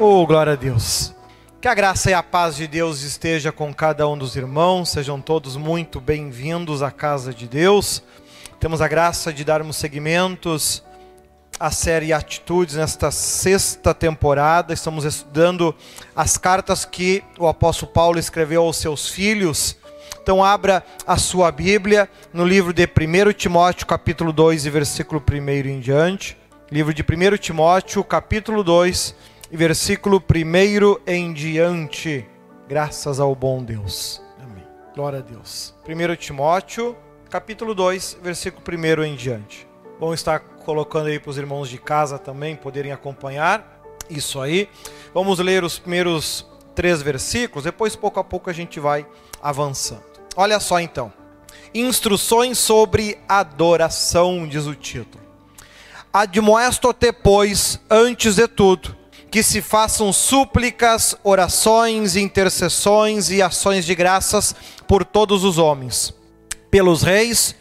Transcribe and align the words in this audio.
Oh, 0.00 0.26
glória 0.26 0.54
a 0.54 0.56
Deus. 0.56 1.14
Que 1.60 1.68
a 1.68 1.74
graça 1.74 2.10
e 2.10 2.14
a 2.14 2.22
paz 2.22 2.56
de 2.56 2.66
Deus 2.66 3.02
esteja 3.02 3.52
com 3.52 3.72
cada 3.72 4.08
um 4.08 4.18
dos 4.18 4.34
irmãos, 4.34 4.88
sejam 4.88 5.20
todos 5.20 5.56
muito 5.56 6.00
bem-vindos 6.00 6.82
à 6.82 6.90
casa 6.90 7.32
de 7.32 7.46
Deus. 7.46 8.02
Temos 8.58 8.82
a 8.82 8.88
graça 8.88 9.32
de 9.32 9.44
darmos 9.44 9.76
seguimentos 9.76 10.82
à 11.60 11.70
série 11.70 12.12
Atitudes 12.12 12.74
nesta 12.74 13.12
sexta 13.12 13.94
temporada. 13.94 14.74
Estamos 14.74 15.04
estudando 15.04 15.72
as 16.14 16.36
cartas 16.36 16.84
que 16.84 17.22
o 17.38 17.46
apóstolo 17.46 17.92
Paulo 17.92 18.18
escreveu 18.18 18.62
aos 18.62 18.76
seus 18.76 19.08
filhos. 19.08 19.76
Então 20.20 20.42
abra 20.42 20.84
a 21.06 21.16
sua 21.16 21.52
Bíblia 21.52 22.10
no 22.32 22.44
livro 22.44 22.72
de 22.72 22.84
1 22.84 23.32
Timóteo, 23.34 23.86
capítulo 23.86 24.32
2 24.32 24.66
e 24.66 24.70
versículo 24.70 25.22
1 25.22 25.68
em 25.68 25.78
diante. 25.78 26.36
Livro 26.68 26.92
de 26.92 27.02
1 27.02 27.36
Timóteo, 27.36 28.02
capítulo 28.02 28.64
2 28.64 29.14
e 29.54 29.56
versículo 29.56 30.20
1 30.20 31.02
em 31.06 31.32
diante. 31.32 32.26
Graças 32.66 33.20
ao 33.20 33.36
bom 33.36 33.62
Deus. 33.62 34.20
Amém. 34.42 34.64
Glória 34.92 35.20
a 35.20 35.22
Deus. 35.22 35.72
1 35.86 36.16
Timóteo, 36.16 36.96
capítulo 37.30 37.72
2, 37.72 38.18
versículo 38.20 38.64
1 38.68 39.04
em 39.04 39.14
diante. 39.14 39.64
Vamos 40.00 40.16
estar 40.16 40.40
colocando 40.40 41.06
aí 41.06 41.20
para 41.20 41.30
os 41.30 41.38
irmãos 41.38 41.68
de 41.68 41.78
casa 41.78 42.18
também 42.18 42.56
poderem 42.56 42.90
acompanhar. 42.90 43.80
Isso 44.10 44.40
aí. 44.40 44.68
Vamos 45.14 45.38
ler 45.38 45.62
os 45.62 45.78
primeiros 45.78 46.44
três 46.74 47.00
versículos, 47.00 47.62
depois 47.62 47.94
pouco 47.94 48.18
a 48.18 48.24
pouco 48.24 48.50
a 48.50 48.52
gente 48.52 48.80
vai 48.80 49.06
avançando. 49.40 50.02
Olha 50.34 50.58
só 50.58 50.80
então. 50.80 51.12
Instruções 51.72 52.58
sobre 52.58 53.20
adoração, 53.28 54.48
diz 54.48 54.66
o 54.66 54.74
título. 54.74 55.22
Admoesto-te, 56.12 57.12
pois, 57.12 57.78
antes 57.88 58.34
de 58.34 58.48
tudo, 58.48 59.03
que 59.34 59.42
se 59.42 59.60
façam 59.60 60.12
súplicas, 60.12 61.16
orações, 61.24 62.14
intercessões 62.14 63.30
e 63.30 63.42
ações 63.42 63.84
de 63.84 63.92
graças 63.92 64.54
por 64.86 65.04
todos 65.04 65.42
os 65.42 65.58
homens, 65.58 66.14
pelos 66.70 67.02
reis 67.02 67.52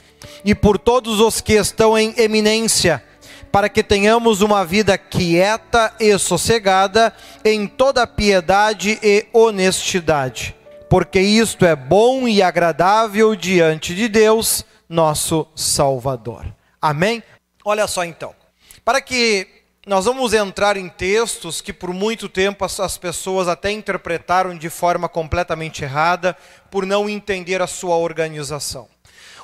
e 0.46 0.54
por 0.54 0.78
todos 0.78 1.20
os 1.20 1.42
que 1.42 1.54
estão 1.54 1.98
em 1.98 2.14
eminência, 2.16 3.04
para 3.52 3.70
que 3.70 3.82
tenhamos 3.82 4.42
uma 4.42 4.64
vida 4.64 5.00
quieta 5.00 5.92
e 6.00 6.16
sossegada 6.20 7.12
em 7.44 7.66
toda 7.66 8.06
piedade 8.06 9.00
e 9.02 9.26
honestidade, 9.34 10.56
porque 10.88 11.20
isto 11.20 11.66
é 11.66 11.76
bom 11.76 12.28
e 12.28 12.44
agradável 12.44 13.36
diante 13.36 13.96
de 13.96 14.08
Deus, 14.08 14.64
nosso 14.88 15.48
Salvador. 15.56 16.46
Amém? 16.80 17.24
Olha 17.66 17.88
só 17.88 18.06
então. 18.06 18.36
Para 18.86 19.02
que 19.02 19.63
nós 19.86 20.06
vamos 20.06 20.34
entrar 20.34 20.78
em 20.78 20.88
textos 20.88 21.60
que 21.60 21.74
por 21.74 21.94
muito 21.94 22.30
tempo 22.30 22.64
as, 22.64 22.80
as, 22.80 22.98
pessoas 22.98 23.50
até 23.50 23.70
interpretaram 23.70 24.58
de 24.58 24.70
forma 24.70 25.10
completamente 25.10 25.84
errada, 25.84 26.38
por 26.72 26.86
não 26.86 27.10
entender 27.10 27.62
a 27.62 27.68
sua 27.68 27.98
organização. 27.98 28.88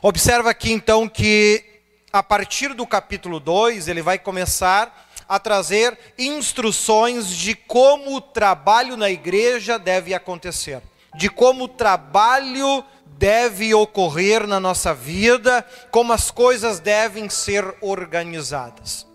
Observa 0.01 0.51
aqui 0.51 0.71
então 0.71 1.09
que 1.09 1.65
a 2.11 2.23
partir 2.23 2.73
do 2.73 2.87
capítulo 2.87 3.37
2, 3.37 3.89
ele 3.89 4.01
vai 4.01 4.17
começar 4.17 5.09
a 5.27 5.37
trazer 5.39 5.97
instruções 6.17 7.27
de 7.27 7.53
como 7.53 8.15
o 8.15 8.21
trabalho 8.21 8.95
na 8.95 9.09
igreja 9.09 9.77
deve 9.77 10.13
acontecer, 10.13 10.81
de 11.15 11.29
como 11.29 11.65
o 11.65 11.67
trabalho 11.67 12.83
deve 13.05 13.73
ocorrer 13.73 14.47
na 14.47 14.59
nossa 14.59 14.93
vida, 14.93 15.67
como 15.91 16.13
as 16.13 16.31
coisas 16.31 16.79
devem 16.79 17.29
ser 17.29 17.75
organizadas. 17.81 19.08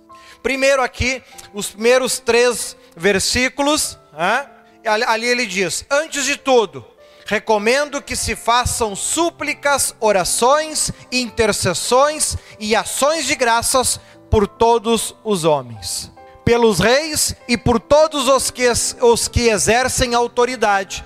Primeiro 0.45 0.83
aqui, 0.83 1.23
os 1.55 1.71
primeiros 1.71 2.19
três 2.19 2.77
versículos, 2.95 3.99
ali 4.85 5.27
ele 5.27 5.47
diz: 5.47 5.87
Antes 5.91 6.27
de 6.27 6.37
tudo, 6.37 6.85
recomendo 7.25 8.03
que 8.03 8.15
se 8.15 8.37
façam 8.37 8.95
súplicas, 8.95 9.97
orações, 9.99 10.93
intercessões 11.11 12.37
e 12.61 12.77
ações 12.77 13.25
de 13.25 13.35
graças 13.35 13.99
por 14.31 14.47
todos 14.47 15.17
os 15.25 15.45
homens, 15.45 16.13
pelos 16.45 16.79
reis 16.79 17.35
e 17.49 17.57
por 17.57 17.81
todos 17.81 18.29
os 18.29 18.51
que, 18.51 18.71
os 19.01 19.27
que 19.29 19.49
exercem 19.49 20.15
autoridade, 20.15 21.03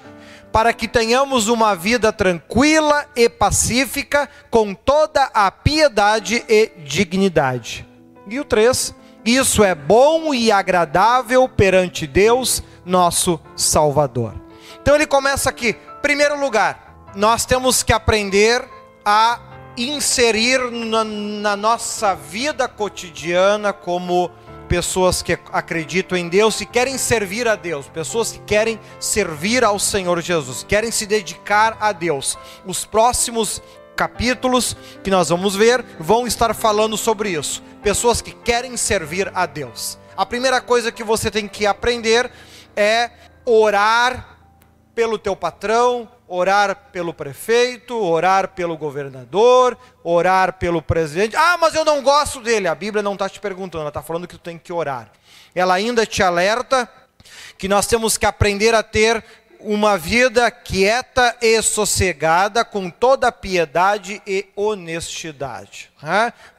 para 0.50 0.72
que 0.72 0.88
tenhamos 0.88 1.46
uma 1.46 1.76
vida 1.76 2.12
tranquila 2.12 3.06
e 3.14 3.28
pacífica, 3.28 4.28
com 4.50 4.74
toda 4.74 5.30
a 5.32 5.48
piedade 5.48 6.44
e 6.48 6.72
dignidade. 6.78 7.86
E 8.26 8.40
o 8.40 8.44
3: 8.44 8.98
isso 9.34 9.62
é 9.62 9.74
bom 9.74 10.32
e 10.32 10.50
agradável 10.50 11.48
perante 11.48 12.06
Deus, 12.06 12.62
nosso 12.84 13.40
Salvador. 13.56 14.34
Então 14.80 14.94
ele 14.94 15.06
começa 15.06 15.50
aqui. 15.50 15.76
Primeiro 16.00 16.38
lugar, 16.40 17.08
nós 17.14 17.44
temos 17.44 17.82
que 17.82 17.92
aprender 17.92 18.64
a 19.04 19.40
inserir 19.76 20.70
na, 20.70 21.04
na 21.04 21.56
nossa 21.56 22.14
vida 22.14 22.68
cotidiana 22.68 23.72
como 23.72 24.30
pessoas 24.68 25.22
que 25.22 25.38
acreditam 25.52 26.16
em 26.16 26.28
Deus 26.28 26.60
e 26.60 26.66
querem 26.66 26.98
servir 26.98 27.48
a 27.48 27.56
Deus, 27.56 27.88
pessoas 27.88 28.32
que 28.32 28.38
querem 28.40 28.78
servir 29.00 29.64
ao 29.64 29.78
Senhor 29.78 30.20
Jesus, 30.20 30.62
querem 30.62 30.90
se 30.90 31.06
dedicar 31.06 31.76
a 31.80 31.90
Deus. 31.90 32.38
Os 32.66 32.84
próximos 32.84 33.62
capítulos 33.98 34.76
que 35.02 35.10
nós 35.10 35.28
vamos 35.28 35.56
ver 35.56 35.84
vão 35.98 36.24
estar 36.24 36.54
falando 36.54 36.96
sobre 36.96 37.30
isso. 37.30 37.60
Pessoas 37.82 38.22
que 38.22 38.30
querem 38.30 38.76
servir 38.76 39.28
a 39.34 39.44
Deus. 39.44 39.98
A 40.16 40.24
primeira 40.24 40.60
coisa 40.60 40.92
que 40.92 41.02
você 41.02 41.32
tem 41.32 41.48
que 41.48 41.66
aprender 41.66 42.30
é 42.76 43.10
orar 43.44 44.38
pelo 44.94 45.18
teu 45.18 45.34
patrão, 45.34 46.08
orar 46.28 46.76
pelo 46.92 47.12
prefeito, 47.12 48.00
orar 48.00 48.48
pelo 48.48 48.76
governador, 48.76 49.76
orar 50.04 50.52
pelo 50.52 50.80
presidente. 50.80 51.34
Ah, 51.34 51.58
mas 51.60 51.74
eu 51.74 51.84
não 51.84 52.00
gosto 52.00 52.40
dele. 52.40 52.68
A 52.68 52.76
Bíblia 52.76 53.02
não 53.02 53.14
está 53.14 53.28
te 53.28 53.40
perguntando, 53.40 53.82
ela 53.82 53.88
está 53.88 54.02
falando 54.02 54.28
que 54.28 54.36
tu 54.36 54.40
tem 54.40 54.58
que 54.58 54.72
orar. 54.72 55.10
Ela 55.52 55.74
ainda 55.74 56.06
te 56.06 56.22
alerta 56.22 56.88
que 57.56 57.66
nós 57.66 57.86
temos 57.86 58.16
que 58.16 58.26
aprender 58.26 58.76
a 58.76 58.82
ter 58.82 59.24
uma 59.60 59.98
vida 59.98 60.50
quieta 60.50 61.36
e 61.40 61.60
sossegada, 61.62 62.64
com 62.64 62.90
toda 62.90 63.32
piedade 63.32 64.22
e 64.26 64.46
honestidade. 64.54 65.90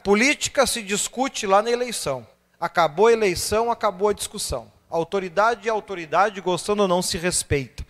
Política 0.04 0.66
se 0.68 0.82
discute 0.82 1.48
lá 1.48 1.62
na 1.62 1.72
eleição. 1.72 2.26
Acabou 2.60 3.08
a 3.08 3.14
eleição, 3.14 3.72
acabou 3.72 4.10
a 4.10 4.14
discussão. 4.14 4.72
Autoridade 4.90 5.68
e 5.68 5.70
autoridade, 5.70 6.42
gostando 6.42 6.82
ou 6.82 6.88
não, 6.88 7.02
se 7.02 7.18
respeita. 7.18 7.86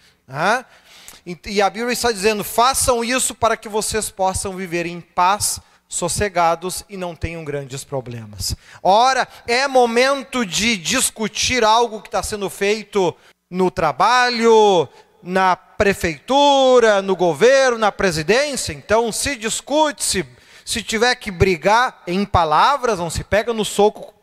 E 1.45 1.61
a 1.61 1.69
Bíblia 1.69 1.93
está 1.93 2.11
dizendo: 2.11 2.43
façam 2.43 3.03
isso 3.03 3.33
para 3.33 3.57
que 3.57 3.69
vocês 3.69 4.09
possam 4.09 4.55
viver 4.55 4.85
em 4.85 5.01
paz, 5.01 5.59
sossegados 5.87 6.83
e 6.87 6.95
não 6.95 7.15
tenham 7.15 7.43
grandes 7.43 7.83
problemas. 7.83 8.55
Ora, 8.83 9.27
é 9.47 9.67
momento 9.67 10.45
de 10.45 10.77
discutir 10.77 11.63
algo 11.63 12.01
que 12.01 12.09
está 12.09 12.21
sendo 12.21 12.47
feito 12.47 13.15
no 13.49 13.71
trabalho, 13.71 14.87
na 15.23 15.55
prefeitura, 15.55 17.01
no 17.01 17.15
governo, 17.15 17.77
na 17.77 17.91
presidência. 17.91 18.73
Então, 18.73 19.11
se 19.11 19.35
discute, 19.35 20.03
se, 20.03 20.25
se 20.63 20.83
tiver 20.83 21.15
que 21.15 21.31
brigar 21.31 22.03
em 22.05 22.25
palavras, 22.25 22.99
não 22.99 23.09
se 23.09 23.23
pega 23.23 23.53
no 23.53 23.65
soco 23.65 24.13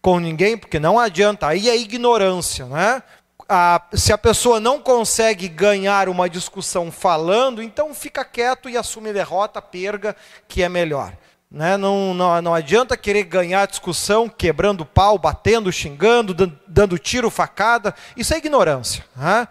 com 0.00 0.18
ninguém, 0.18 0.56
porque 0.56 0.78
não 0.78 0.98
adianta. 0.98 1.48
Aí 1.48 1.68
é 1.68 1.76
ignorância, 1.76 2.66
né? 2.66 3.02
A, 3.48 3.82
se 3.92 4.12
a 4.12 4.18
pessoa 4.18 4.58
não 4.58 4.80
consegue 4.80 5.48
ganhar 5.48 6.08
uma 6.08 6.30
discussão 6.30 6.90
falando, 6.90 7.62
então 7.62 7.92
fica 7.94 8.24
quieto 8.24 8.70
e 8.70 8.76
assume 8.76 9.12
derrota, 9.12 9.60
perga, 9.60 10.16
que 10.48 10.62
é 10.62 10.68
melhor. 10.68 11.12
Né? 11.54 11.76
Não, 11.76 12.12
não, 12.12 12.42
não 12.42 12.52
adianta 12.52 12.96
querer 12.96 13.22
ganhar 13.22 13.68
discussão 13.68 14.28
quebrando 14.28 14.84
pau, 14.84 15.16
batendo, 15.16 15.70
xingando, 15.70 16.34
dando 16.66 16.98
tiro, 16.98 17.30
facada. 17.30 17.94
Isso 18.16 18.34
é 18.34 18.38
ignorância. 18.38 19.04
Né? 19.16 19.46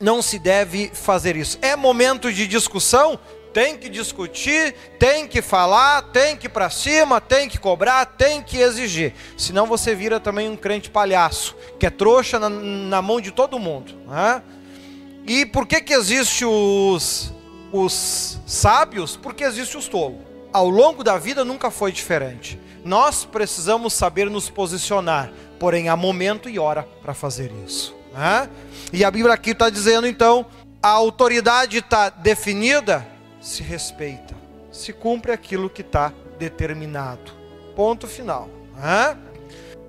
Não 0.00 0.22
se 0.22 0.38
deve 0.38 0.90
fazer 0.94 1.36
isso. 1.36 1.58
É 1.60 1.76
momento 1.76 2.32
de 2.32 2.46
discussão? 2.46 3.20
Tem 3.52 3.76
que 3.76 3.90
discutir, 3.90 4.74
tem 4.98 5.28
que 5.28 5.42
falar, 5.42 6.00
tem 6.04 6.38
que 6.38 6.46
ir 6.46 6.48
para 6.48 6.70
cima, 6.70 7.20
tem 7.20 7.50
que 7.50 7.58
cobrar, 7.58 8.06
tem 8.06 8.40
que 8.40 8.56
exigir. 8.56 9.12
Senão 9.36 9.66
você 9.66 9.94
vira 9.94 10.18
também 10.18 10.48
um 10.48 10.56
crente 10.56 10.88
palhaço, 10.88 11.54
que 11.78 11.84
é 11.84 11.90
trouxa 11.90 12.38
na, 12.38 12.48
na 12.48 13.02
mão 13.02 13.20
de 13.20 13.30
todo 13.30 13.58
mundo. 13.58 13.92
Né? 14.08 14.42
E 15.26 15.44
por 15.44 15.66
que, 15.66 15.82
que 15.82 15.92
existe 15.92 16.46
os, 16.46 17.30
os 17.70 18.40
sábios? 18.46 19.18
Porque 19.18 19.44
existe 19.44 19.76
os 19.76 19.86
tolos 19.86 20.31
ao 20.52 20.68
longo 20.68 21.02
da 21.02 21.18
vida 21.18 21.44
nunca 21.44 21.70
foi 21.70 21.90
diferente. 21.90 22.60
Nós 22.84 23.24
precisamos 23.24 23.92
saber 23.92 24.28
nos 24.28 24.50
posicionar, 24.50 25.32
porém 25.58 25.88
há 25.88 25.96
momento 25.96 26.48
e 26.48 26.58
hora 26.58 26.86
para 27.02 27.14
fazer 27.14 27.52
isso. 27.64 27.94
Né? 28.12 28.48
E 28.92 29.04
a 29.04 29.10
Bíblia 29.10 29.34
aqui 29.34 29.50
está 29.50 29.70
dizendo 29.70 30.06
então: 30.06 30.44
a 30.82 30.88
autoridade 30.88 31.78
está 31.78 32.10
definida, 32.10 33.06
se 33.40 33.62
respeita, 33.62 34.34
se 34.70 34.92
cumpre 34.92 35.32
aquilo 35.32 35.70
que 35.70 35.82
está 35.82 36.12
determinado. 36.38 37.32
Ponto 37.74 38.06
final. 38.06 38.48
Né? 38.76 39.16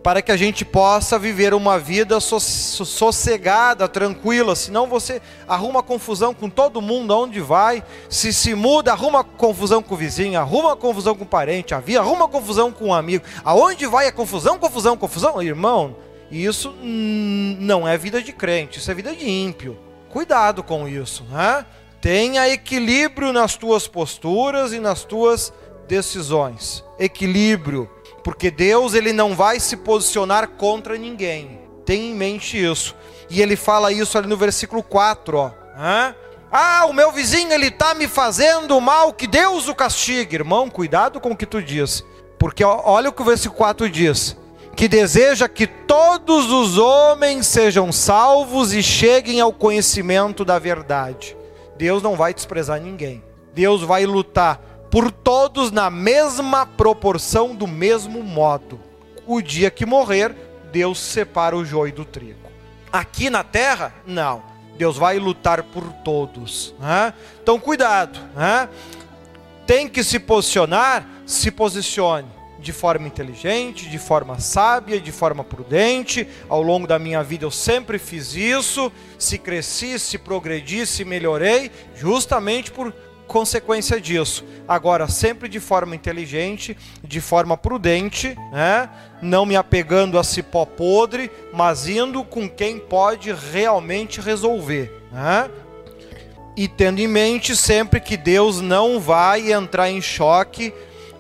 Para 0.04 0.22
que 0.22 0.34
a 0.34 0.38
gente 0.38 0.66
possa 0.66 1.18
viver 1.18 1.54
uma 1.54 1.80
vida 1.80 2.20
sossegada, 2.20 3.88
tranquila. 3.88 4.54
Senão 4.54 4.86
você 4.86 5.22
arruma 5.48 5.82
confusão 5.82 6.34
com 6.34 6.50
todo 6.50 6.82
mundo 6.82 7.14
aonde 7.14 7.40
vai. 7.40 7.82
Se 8.10 8.34
se 8.34 8.54
muda, 8.54 8.92
arruma 8.92 9.24
confusão 9.24 9.82
com 9.82 9.96
o 9.96 9.98
vizinho, 9.98 10.38
arruma 10.38 10.76
confusão 10.76 11.16
com 11.16 11.24
o 11.24 11.28
parente, 11.28 11.74
arruma 11.74 12.28
confusão 12.28 12.70
com 12.70 12.88
um 12.88 12.94
amigo. 12.94 13.24
Aonde 13.46 13.88
vai 13.88 14.08
é 14.08 14.12
confusão, 14.12 14.60
confusão, 14.60 14.98
confusão, 14.98 15.42
irmão. 15.42 15.96
Isso 16.30 16.76
não 16.84 17.88
é 17.88 17.98
vida 17.98 18.22
de 18.22 18.34
crente, 18.34 18.80
isso 18.80 18.92
é 18.92 18.94
vida 18.94 19.16
de 19.16 19.30
ímpio. 19.30 19.78
Cuidado 20.10 20.62
com 20.64 20.86
isso, 20.88 21.24
né? 21.32 21.66
Tenha 22.02 22.50
equilíbrio 22.50 23.32
nas 23.32 23.56
tuas 23.56 23.88
posturas 23.88 24.74
e 24.74 24.80
nas 24.80 25.06
tuas 25.06 25.54
decisões. 25.88 26.84
Equilíbrio 27.00 27.90
porque 28.24 28.50
Deus 28.50 28.94
ele 28.94 29.12
não 29.12 29.36
vai 29.36 29.60
se 29.60 29.78
posicionar 29.78 30.50
contra 30.50 30.98
ninguém. 30.98 31.60
Tenha 31.86 32.12
em 32.12 32.16
mente 32.16 32.64
isso. 32.64 32.96
E 33.30 33.42
ele 33.42 33.56
fala 33.56 33.92
isso 33.92 34.18
ali 34.18 34.28
no 34.28 34.38
versículo 34.38 34.82
4, 34.82 35.38
ó. 35.38 35.52
Hã? 35.78 36.16
Ah, 36.52 36.86
o 36.88 36.94
meu 36.94 37.12
vizinho 37.12 37.52
ele 37.52 37.72
tá 37.72 37.94
me 37.94 38.08
fazendo 38.08 38.80
mal, 38.80 39.12
que 39.12 39.28
Deus 39.28 39.68
o 39.68 39.76
castigue. 39.76 40.36
Irmão, 40.36 40.70
cuidado 40.70 41.20
com 41.20 41.32
o 41.32 41.38
que 41.38 41.46
tu 41.46 41.62
diz. 41.62 42.04
Porque 42.38 42.64
olha 42.64 43.10
o 43.10 43.14
que 43.14 43.22
o 43.22 43.26
versículo 43.26 43.58
4 43.58 43.90
diz: 43.90 44.38
que 44.76 44.88
deseja 44.88 45.48
que 45.48 45.68
todos 45.68 46.52
os 46.52 46.78
homens 46.78 47.48
sejam 47.48 47.92
salvos 47.92 48.74
e 48.74 48.82
cheguem 48.82 49.40
ao 49.40 49.54
conhecimento 49.54 50.44
da 50.44 50.58
verdade. 50.58 51.38
Deus 51.78 52.02
não 52.02 52.16
vai 52.16 52.34
desprezar 52.34 52.82
ninguém. 52.82 53.24
Deus 53.54 53.82
vai 53.82 54.06
lutar 54.06 54.60
por 54.94 55.12
todos 55.12 55.72
na 55.72 55.90
mesma 55.90 56.68
proporção, 56.68 57.56
do 57.56 57.66
mesmo 57.66 58.22
modo. 58.22 58.80
O 59.26 59.42
dia 59.42 59.72
que 59.72 59.88
morrer, 59.88 60.36
Deus 60.72 61.00
separa 61.00 61.58
o 61.58 61.66
joio 61.66 61.92
do 61.92 62.06
trigo. 62.06 62.38
Aqui 62.92 63.28
na 63.28 63.44
terra, 63.44 63.92
não. 64.06 64.44
Deus 64.78 64.96
vai 64.96 65.18
lutar 65.18 65.64
por 65.64 65.92
todos. 66.04 66.76
Né? 66.80 67.12
Então, 67.42 67.60
cuidado. 67.60 68.20
Né? 68.36 68.70
Tem 69.66 69.90
que 69.90 70.04
se 70.04 70.20
posicionar, 70.20 71.08
se 71.26 71.50
posicione 71.50 72.28
de 72.60 72.72
forma 72.72 73.08
inteligente, 73.08 73.90
de 73.90 73.98
forma 73.98 74.40
sábia, 74.40 75.00
de 75.00 75.12
forma 75.12 75.44
prudente. 75.44 76.28
Ao 76.48 76.62
longo 76.62 76.86
da 76.86 76.98
minha 77.00 77.22
vida 77.22 77.46
eu 77.46 77.52
sempre 77.52 77.98
fiz 78.00 78.36
isso. 78.36 78.92
Se 79.18 79.40
cresci, 79.40 79.98
se 79.98 80.20
progredi, 80.20 80.86
se 80.86 81.04
melhorei, 81.04 81.72
justamente 81.96 82.72
por 82.72 82.94
consequência 83.28 84.00
disso. 84.00 84.44
Agora, 84.68 85.08
sempre 85.08 85.50
de 85.50 85.60
forma 85.60 85.96
inteligente, 85.96 86.78
de 87.04 87.20
forma 87.20 87.58
prudente, 87.58 88.36
né? 88.52 88.90
não 89.22 89.46
me 89.46 89.56
apegando 89.56 90.20
a 90.20 90.24
cipó 90.24 90.66
podre, 90.66 91.32
mas 91.52 91.88
indo 91.88 92.24
com 92.24 92.50
quem 92.50 92.80
pode 92.80 93.34
realmente 93.34 94.22
resolver. 94.22 94.92
Né? 95.12 95.50
E 96.56 96.68
tendo 96.68 97.00
em 97.00 97.08
mente 97.08 97.56
sempre 97.56 98.00
que 98.00 98.16
Deus 98.16 98.62
não 98.62 99.00
vai 99.00 99.52
entrar 99.52 99.90
em 99.90 100.02
choque, 100.02 100.74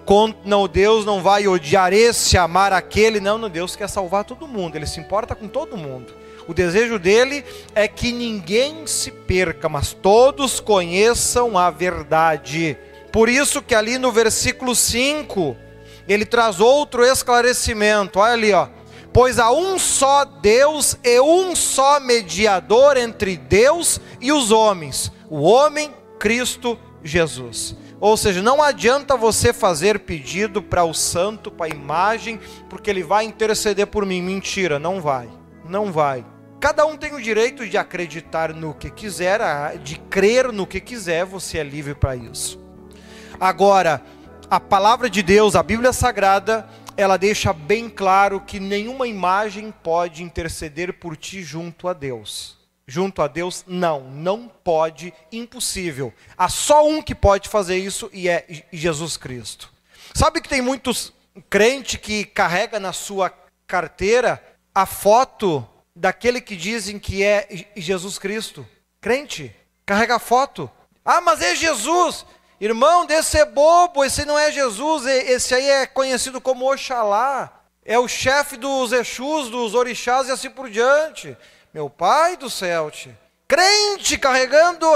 com, 0.05 0.33
não, 0.43 0.67
Deus 0.67 1.05
não 1.05 1.21
vai 1.21 1.47
odiar 1.47 1.93
esse, 1.93 2.37
amar 2.37 2.73
aquele, 2.73 3.19
não, 3.19 3.37
não, 3.37 3.49
Deus 3.49 3.75
quer 3.75 3.89
salvar 3.89 4.25
todo 4.25 4.47
mundo, 4.47 4.75
Ele 4.75 4.85
se 4.85 4.99
importa 4.99 5.33
com 5.33 5.47
todo 5.47 5.77
mundo. 5.77 6.22
O 6.47 6.53
desejo 6.53 6.99
dele 6.99 7.43
é 7.73 7.87
que 7.87 8.11
ninguém 8.11 8.85
se 8.85 9.11
perca, 9.11 9.69
mas 9.69 9.93
todos 9.93 10.59
conheçam 10.59 11.57
a 11.57 11.69
verdade. 11.69 12.77
Por 13.11 13.29
isso 13.29 13.61
que 13.61 13.75
ali 13.75 13.97
no 13.97 14.11
versículo 14.11 14.75
5, 14.75 15.55
ele 16.07 16.25
traz 16.25 16.59
outro 16.59 17.05
esclarecimento. 17.05 18.19
Olha 18.19 18.33
ali, 18.33 18.51
ó. 18.51 18.67
Pois 19.13 19.37
há 19.37 19.51
um 19.51 19.77
só 19.77 20.25
Deus 20.25 20.97
e 21.03 21.19
um 21.19 21.55
só 21.55 21.99
mediador 21.99 22.97
entre 22.97 23.37
Deus 23.37 24.01
e 24.19 24.31
os 24.31 24.49
homens, 24.51 25.11
o 25.29 25.41
homem 25.41 25.93
Cristo 26.17 26.79
Jesus. 27.03 27.75
Ou 27.99 28.17
seja, 28.17 28.41
não 28.41 28.61
adianta 28.61 29.15
você 29.15 29.53
fazer 29.53 29.99
pedido 29.99 30.61
para 30.61 30.83
o 30.83 30.93
santo, 30.93 31.51
para 31.51 31.67
a 31.67 31.69
imagem, 31.69 32.39
porque 32.69 32.89
ele 32.89 33.03
vai 33.03 33.23
interceder 33.23 33.87
por 33.87 34.05
mim. 34.05 34.21
Mentira, 34.21 34.79
não 34.79 34.99
vai. 34.99 35.29
Não 35.69 35.91
vai. 35.91 36.25
Cada 36.63 36.85
um 36.85 36.95
tem 36.95 37.13
o 37.13 37.21
direito 37.21 37.67
de 37.67 37.77
acreditar 37.77 38.53
no 38.53 38.73
que 38.73 38.89
quiser, 38.89 39.77
de 39.79 39.99
crer 39.99 40.49
no 40.49 40.65
que 40.65 40.79
quiser, 40.79 41.25
você 41.25 41.57
é 41.57 41.63
livre 41.63 41.93
para 41.93 42.15
isso. 42.15 42.57
Agora, 43.37 44.01
a 44.49 44.61
palavra 44.61 45.09
de 45.09 45.21
Deus, 45.21 45.57
a 45.57 45.61
Bíblia 45.61 45.91
Sagrada, 45.91 46.65
ela 46.95 47.17
deixa 47.17 47.51
bem 47.51 47.89
claro 47.89 48.39
que 48.39 48.61
nenhuma 48.61 49.05
imagem 49.05 49.73
pode 49.83 50.23
interceder 50.23 50.93
por 50.93 51.17
ti 51.17 51.43
junto 51.43 51.89
a 51.89 51.91
Deus. 51.91 52.57
Junto 52.87 53.21
a 53.21 53.27
Deus, 53.27 53.65
não, 53.67 54.09
não 54.09 54.49
pode, 54.63 55.13
impossível. 55.33 56.13
Há 56.37 56.47
só 56.47 56.87
um 56.87 57.01
que 57.01 57.13
pode 57.13 57.49
fazer 57.49 57.75
isso 57.75 58.09
e 58.13 58.29
é 58.29 58.63
Jesus 58.71 59.17
Cristo. 59.17 59.69
Sabe 60.13 60.39
que 60.39 60.47
tem 60.47 60.61
muitos 60.61 61.11
crentes 61.49 61.99
que 61.99 62.23
carrega 62.23 62.79
na 62.79 62.93
sua 62.93 63.33
carteira 63.67 64.41
a 64.73 64.85
foto 64.85 65.67
daquele 65.95 66.41
que 66.41 66.55
dizem 66.55 66.97
que 66.97 67.23
é 67.23 67.65
Jesus 67.75 68.17
Cristo. 68.17 68.67
Crente, 68.99 69.55
carrega 69.85 70.19
foto. 70.19 70.69
Ah, 71.03 71.21
mas 71.21 71.41
é 71.41 71.55
Jesus. 71.55 72.25
Irmão, 72.59 73.05
desse 73.05 73.37
é 73.37 73.45
bobo, 73.45 74.05
esse 74.05 74.25
não 74.25 74.39
é 74.39 74.51
Jesus, 74.51 75.05
esse 75.05 75.53
aí 75.53 75.69
é 75.69 75.85
conhecido 75.85 76.39
como 76.39 76.71
Oxalá. 76.71 77.61
É 77.83 77.99
o 77.99 78.07
chefe 78.07 78.55
dos 78.55 78.93
Exus, 78.93 79.49
dos 79.49 79.73
orixás 79.73 80.29
e 80.29 80.31
assim 80.31 80.49
por 80.49 80.69
diante. 80.69 81.35
Meu 81.73 81.89
pai 81.89 82.37
do 82.37 82.49
céu, 82.49 82.89
-te. 82.89 83.13
crente 83.47 84.17
carregando 84.17 84.87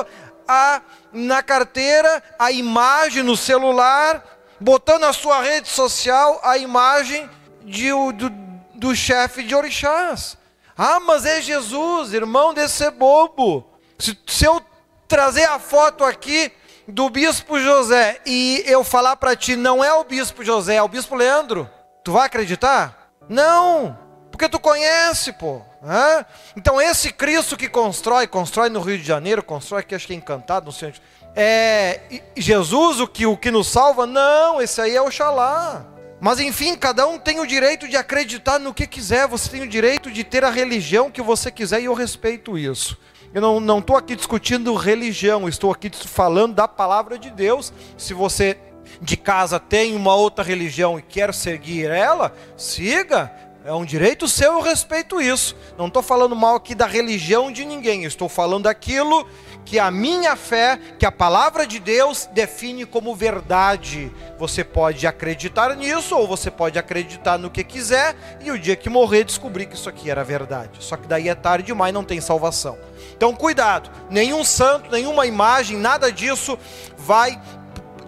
a, 0.47 0.81
na 1.11 1.43
carteira 1.43 2.23
a 2.39 2.51
imagem 2.51 3.23
no 3.23 3.35
celular, 3.35 4.23
botando 4.59 5.01
na 5.01 5.11
sua 5.11 5.41
rede 5.41 5.67
social 5.67 6.39
a 6.43 6.57
imagem 6.57 7.29
de, 7.63 7.89
do, 8.13 8.29
do 8.75 8.95
chefe 8.95 9.43
de 9.43 9.53
orixás. 9.53 10.36
Ah, 10.77 10.99
mas 10.99 11.25
é 11.25 11.41
Jesus, 11.41 12.13
irmão, 12.13 12.53
desse 12.53 12.75
ser 12.75 12.91
bobo. 12.91 13.65
Se, 13.97 14.15
se 14.27 14.45
eu 14.45 14.61
trazer 15.07 15.45
a 15.45 15.57
foto 15.57 16.03
aqui 16.03 16.51
do 16.87 17.09
bispo 17.09 17.59
José 17.59 18.21
e 18.25 18.63
eu 18.65 18.83
falar 18.83 19.15
para 19.15 19.35
ti, 19.35 19.55
não 19.55 19.83
é 19.83 19.91
o 19.93 20.03
bispo 20.03 20.43
José, 20.43 20.75
é 20.75 20.83
o 20.83 20.87
bispo 20.87 21.15
Leandro, 21.15 21.69
tu 22.03 22.11
vai 22.11 22.27
acreditar? 22.27 23.11
Não, 23.27 23.97
porque 24.31 24.47
tu 24.47 24.59
conhece, 24.59 25.33
pô. 25.33 25.61
Hã? 25.83 26.25
Então 26.55 26.81
esse 26.81 27.11
Cristo 27.11 27.57
que 27.57 27.67
constrói, 27.67 28.27
constrói 28.27 28.69
no 28.69 28.79
Rio 28.79 28.97
de 28.97 29.03
Janeiro, 29.03 29.43
constrói 29.43 29.81
aqui, 29.81 29.95
acho 29.95 30.07
que 30.07 30.13
é 30.13 30.15
encantado, 30.15 30.65
não 30.65 30.71
sei 30.71 30.89
onde. 30.89 31.01
É 31.35 32.01
Jesus 32.35 32.99
o 32.99 33.07
que, 33.07 33.25
o 33.25 33.37
que 33.37 33.51
nos 33.51 33.67
salva? 33.67 34.07
Não, 34.07 34.61
esse 34.61 34.81
aí 34.81 34.95
é 34.95 35.01
o 35.01 35.11
Xalá. 35.11 35.85
Mas 36.19 36.39
enfim, 36.39 36.75
cada 36.75 37.07
um 37.07 37.19
tem 37.19 37.39
o 37.39 37.45
direito 37.45 37.87
de 37.87 37.95
acreditar 37.95 38.59
no 38.59 38.73
que 38.73 38.87
quiser, 38.87 39.27
você 39.27 39.49
tem 39.49 39.61
o 39.61 39.67
direito 39.67 40.11
de 40.11 40.23
ter 40.23 40.43
a 40.43 40.49
religião 40.49 41.11
que 41.11 41.21
você 41.21 41.51
quiser 41.51 41.81
e 41.81 41.85
eu 41.85 41.93
respeito 41.93 42.57
isso. 42.57 42.97
Eu 43.33 43.59
não 43.59 43.79
estou 43.79 43.95
aqui 43.95 44.15
discutindo 44.15 44.73
religião, 44.73 45.47
estou 45.47 45.71
aqui 45.71 45.91
falando 45.93 46.55
da 46.55 46.67
palavra 46.67 47.19
de 47.19 47.29
Deus. 47.29 47.71
Se 47.97 48.13
você 48.13 48.57
de 48.99 49.15
casa 49.15 49.59
tem 49.59 49.95
uma 49.95 50.15
outra 50.15 50.43
religião 50.43 50.97
e 50.97 51.01
quer 51.03 51.33
seguir 51.33 51.85
ela, 51.85 52.33
siga, 52.55 53.31
é 53.63 53.73
um 53.73 53.85
direito 53.85 54.27
seu, 54.27 54.53
eu 54.53 54.61
respeito 54.61 55.21
isso. 55.21 55.55
Não 55.77 55.87
estou 55.87 56.01
falando 56.01 56.35
mal 56.35 56.55
aqui 56.55 56.73
da 56.73 56.87
religião 56.87 57.51
de 57.51 57.63
ninguém, 57.63 58.05
estou 58.05 58.29
falando 58.29 58.63
daquilo 58.63 59.27
que 59.67 59.77
a 59.77 59.91
minha 59.91 60.37
fé, 60.37 60.79
que 60.97 61.05
a 61.05 61.11
palavra 61.11 61.67
de 61.67 61.77
Deus 61.77 62.27
define 62.31 62.85
como 62.85 63.13
verdade. 63.13 64.09
Você 64.39 64.63
pode 64.63 65.05
acreditar 65.05 65.75
nisso 65.75 66.15
ou 66.15 66.25
você 66.25 66.49
pode 66.49 66.79
acreditar 66.79 67.37
no 67.37 67.49
que 67.49 67.65
quiser 67.65 68.15
e 68.41 68.49
o 68.49 68.57
dia 68.57 68.77
que 68.77 68.89
morrer 68.89 69.25
descobrir 69.25 69.65
que 69.65 69.75
isso 69.75 69.89
aqui 69.89 70.09
era 70.09 70.23
verdade. 70.23 70.77
Só 70.79 70.95
que 70.95 71.05
daí 71.05 71.27
é 71.27 71.35
tarde 71.35 71.67
demais, 71.67 71.93
não 71.93 72.05
tem 72.05 72.21
salvação. 72.21 72.77
Então 73.13 73.35
cuidado, 73.35 73.91
nenhum 74.09 74.41
santo, 74.45 74.89
nenhuma 74.89 75.25
imagem, 75.25 75.75
nada 75.75 76.13
disso 76.13 76.57
vai 76.97 77.37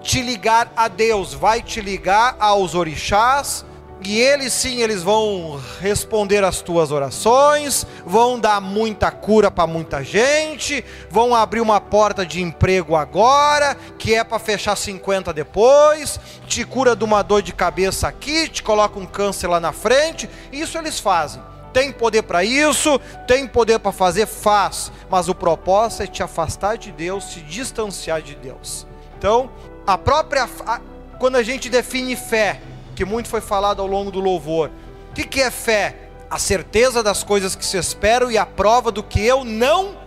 te 0.02 0.22
ligar 0.22 0.72
a 0.78 0.88
Deus, 0.88 1.34
vai 1.34 1.62
te 1.62 1.82
ligar 1.82 2.38
aos 2.40 2.74
orixás, 2.74 3.66
e 4.02 4.18
eles 4.18 4.54
sim, 4.54 4.82
eles 4.82 5.04
vão 5.04 5.62
responder 5.82 6.44
as 6.44 6.62
tuas 6.62 6.90
orações, 6.90 7.86
vão 8.06 8.40
dar 8.40 8.62
muita 8.62 9.12
cura 9.12 9.52
para 9.52 9.68
muita 9.68 10.04
gente, 10.04 10.84
vão 11.10 11.36
abrir 11.36 11.60
uma 11.60 11.82
porta 11.82 12.26
de 12.26 12.42
emprego 12.42 12.96
agora, 12.96 13.76
que 13.98 14.16
é 14.16 14.24
para 14.24 14.40
fechar 14.40 14.78
50 14.78 15.34
depois, 15.34 16.20
te 16.48 16.64
cura 16.64 16.96
de 16.96 17.04
uma 17.04 17.22
dor 17.22 17.42
de 17.42 17.52
cabeça 17.52 18.08
aqui, 18.08 18.48
te 18.48 18.64
coloca 18.64 18.98
um 18.98 19.06
câncer 19.06 19.48
lá 19.48 19.60
na 19.60 19.74
frente. 19.74 20.30
Isso 20.52 20.78
eles 20.78 21.00
fazem. 21.00 21.42
Tem 21.74 21.92
poder 21.92 22.24
para 22.24 22.44
isso, 22.44 23.00
tem 23.28 23.46
poder 23.48 23.80
para 23.80 23.92
fazer, 23.92 24.26
faz. 24.26 24.92
Mas 25.10 25.28
o 25.28 25.36
propósito 25.36 26.04
é 26.04 26.08
te 26.08 26.24
afastar 26.24 26.78
de 26.78 26.92
Deus, 26.92 27.26
se 27.26 27.42
distanciar 27.42 28.22
de 28.22 28.34
Deus. 28.34 28.88
Então, 29.18 29.52
a 29.86 29.98
própria 29.98 30.48
a, 30.66 30.80
quando 31.20 31.36
a 31.36 31.44
gente 31.44 31.70
define 31.70 32.16
fé, 32.16 32.62
que 33.00 33.06
muito 33.06 33.30
foi 33.30 33.40
falado 33.40 33.82
ao 33.82 33.88
longo 33.88 34.12
do 34.12 34.20
louvor. 34.20 34.70
O 35.12 35.14
que, 35.14 35.24
que 35.24 35.42
é 35.42 35.50
fé? 35.50 35.96
A 36.30 36.38
certeza 36.38 37.02
das 37.02 37.24
coisas 37.24 37.56
que 37.56 37.66
se 37.66 37.78
esperam 37.78 38.30
e 38.30 38.38
a 38.38 38.46
prova 38.46 38.92
do 38.92 39.02
que 39.02 39.26
eu 39.26 39.46
não 39.46 39.98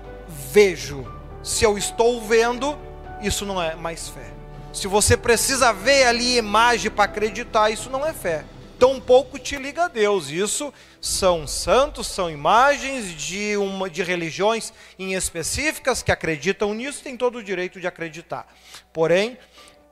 vejo. 0.53 1.11
Se 1.43 1.65
eu 1.65 1.79
estou 1.79 2.21
vendo, 2.21 2.79
isso 3.23 3.47
não 3.47 3.63
é 3.63 3.75
mais 3.75 4.11
fé. 4.11 4.31
Se 4.75 4.87
você 4.87 5.17
precisa 5.17 5.73
ver 5.73 6.05
ali 6.05 6.37
imagem 6.37 6.91
para 6.91 7.05
acreditar, 7.05 7.71
isso 7.71 7.89
não 7.89 8.05
é 8.05 8.13
fé. 8.13 8.45
Tão 8.79 9.01
pouco 9.01 9.39
te 9.39 9.57
liga 9.57 9.85
a 9.85 9.89
Deus. 9.89 10.29
Isso 10.29 10.71
são 11.01 11.47
santos, 11.47 12.09
são 12.09 12.29
imagens 12.29 13.17
de 13.17 13.57
uma 13.57 13.89
de 13.89 14.03
religiões 14.03 14.71
em 14.99 15.15
específicas 15.15 16.03
que 16.03 16.13
acreditam 16.13 16.75
nisso, 16.75 17.03
tem 17.03 17.17
todo 17.17 17.39
o 17.39 17.43
direito 17.43 17.81
de 17.81 17.87
acreditar. 17.87 18.47
Porém, 18.93 19.39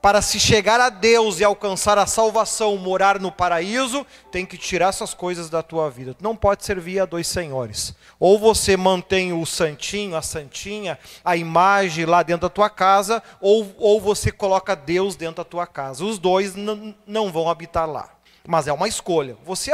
para 0.01 0.21
se 0.21 0.39
chegar 0.39 0.79
a 0.79 0.89
Deus 0.89 1.39
e 1.39 1.43
alcançar 1.43 1.97
a 1.97 2.07
salvação, 2.07 2.75
morar 2.77 3.19
no 3.19 3.31
paraíso, 3.31 4.05
tem 4.31 4.45
que 4.45 4.57
tirar 4.57 4.89
essas 4.89 5.13
coisas 5.13 5.49
da 5.49 5.61
tua 5.61 5.89
vida. 5.89 6.15
Tu 6.15 6.23
não 6.23 6.35
pode 6.35 6.65
servir 6.65 6.99
a 6.99 7.05
dois 7.05 7.27
senhores. 7.27 7.93
Ou 8.19 8.39
você 8.39 8.75
mantém 8.75 9.31
o 9.31 9.45
santinho, 9.45 10.15
a 10.15 10.21
santinha, 10.21 10.97
a 11.23 11.37
imagem 11.37 12.05
lá 12.05 12.23
dentro 12.23 12.41
da 12.41 12.49
tua 12.49 12.69
casa, 12.69 13.21
ou, 13.39 13.73
ou 13.77 14.01
você 14.01 14.31
coloca 14.31 14.75
Deus 14.75 15.15
dentro 15.15 15.37
da 15.37 15.43
tua 15.43 15.67
casa. 15.67 16.03
Os 16.03 16.17
dois 16.17 16.55
não 16.55 17.31
vão 17.31 17.47
habitar 17.47 17.87
lá. 17.87 18.09
Mas 18.47 18.67
é 18.67 18.73
uma 18.73 18.87
escolha. 18.87 19.37
Você, 19.45 19.71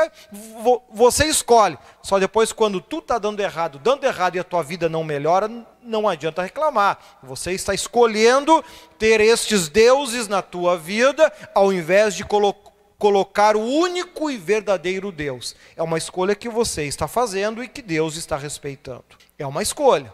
você 0.91 1.25
escolhe. 1.25 1.77
Só 2.03 2.19
depois, 2.19 2.51
quando 2.51 2.81
tu 2.81 2.99
está 2.99 3.17
dando 3.17 3.39
errado, 3.39 3.79
dando 3.79 4.03
errado 4.05 4.35
e 4.35 4.39
a 4.39 4.43
tua 4.43 4.61
vida 4.61 4.89
não 4.89 5.03
melhora, 5.03 5.49
não 5.81 6.07
adianta 6.07 6.43
reclamar. 6.43 6.99
Você 7.23 7.53
está 7.53 7.73
escolhendo 7.73 8.63
ter 8.99 9.21
estes 9.21 9.69
deuses 9.69 10.27
na 10.27 10.41
tua 10.41 10.77
vida, 10.77 11.31
ao 11.55 11.71
invés 11.71 12.15
de 12.15 12.25
colo 12.25 12.53
colocar 12.97 13.55
o 13.55 13.61
único 13.61 14.29
e 14.29 14.37
verdadeiro 14.37 15.11
Deus. 15.11 15.55
É 15.75 15.83
uma 15.83 15.99
escolha 15.99 16.35
que 16.35 16.49
você 16.49 16.83
está 16.85 17.07
fazendo 17.07 17.63
e 17.63 17.67
que 17.67 17.81
Deus 17.81 18.15
está 18.15 18.35
respeitando. 18.35 19.05
É 19.37 19.45
uma 19.45 19.61
escolha. 19.61 20.11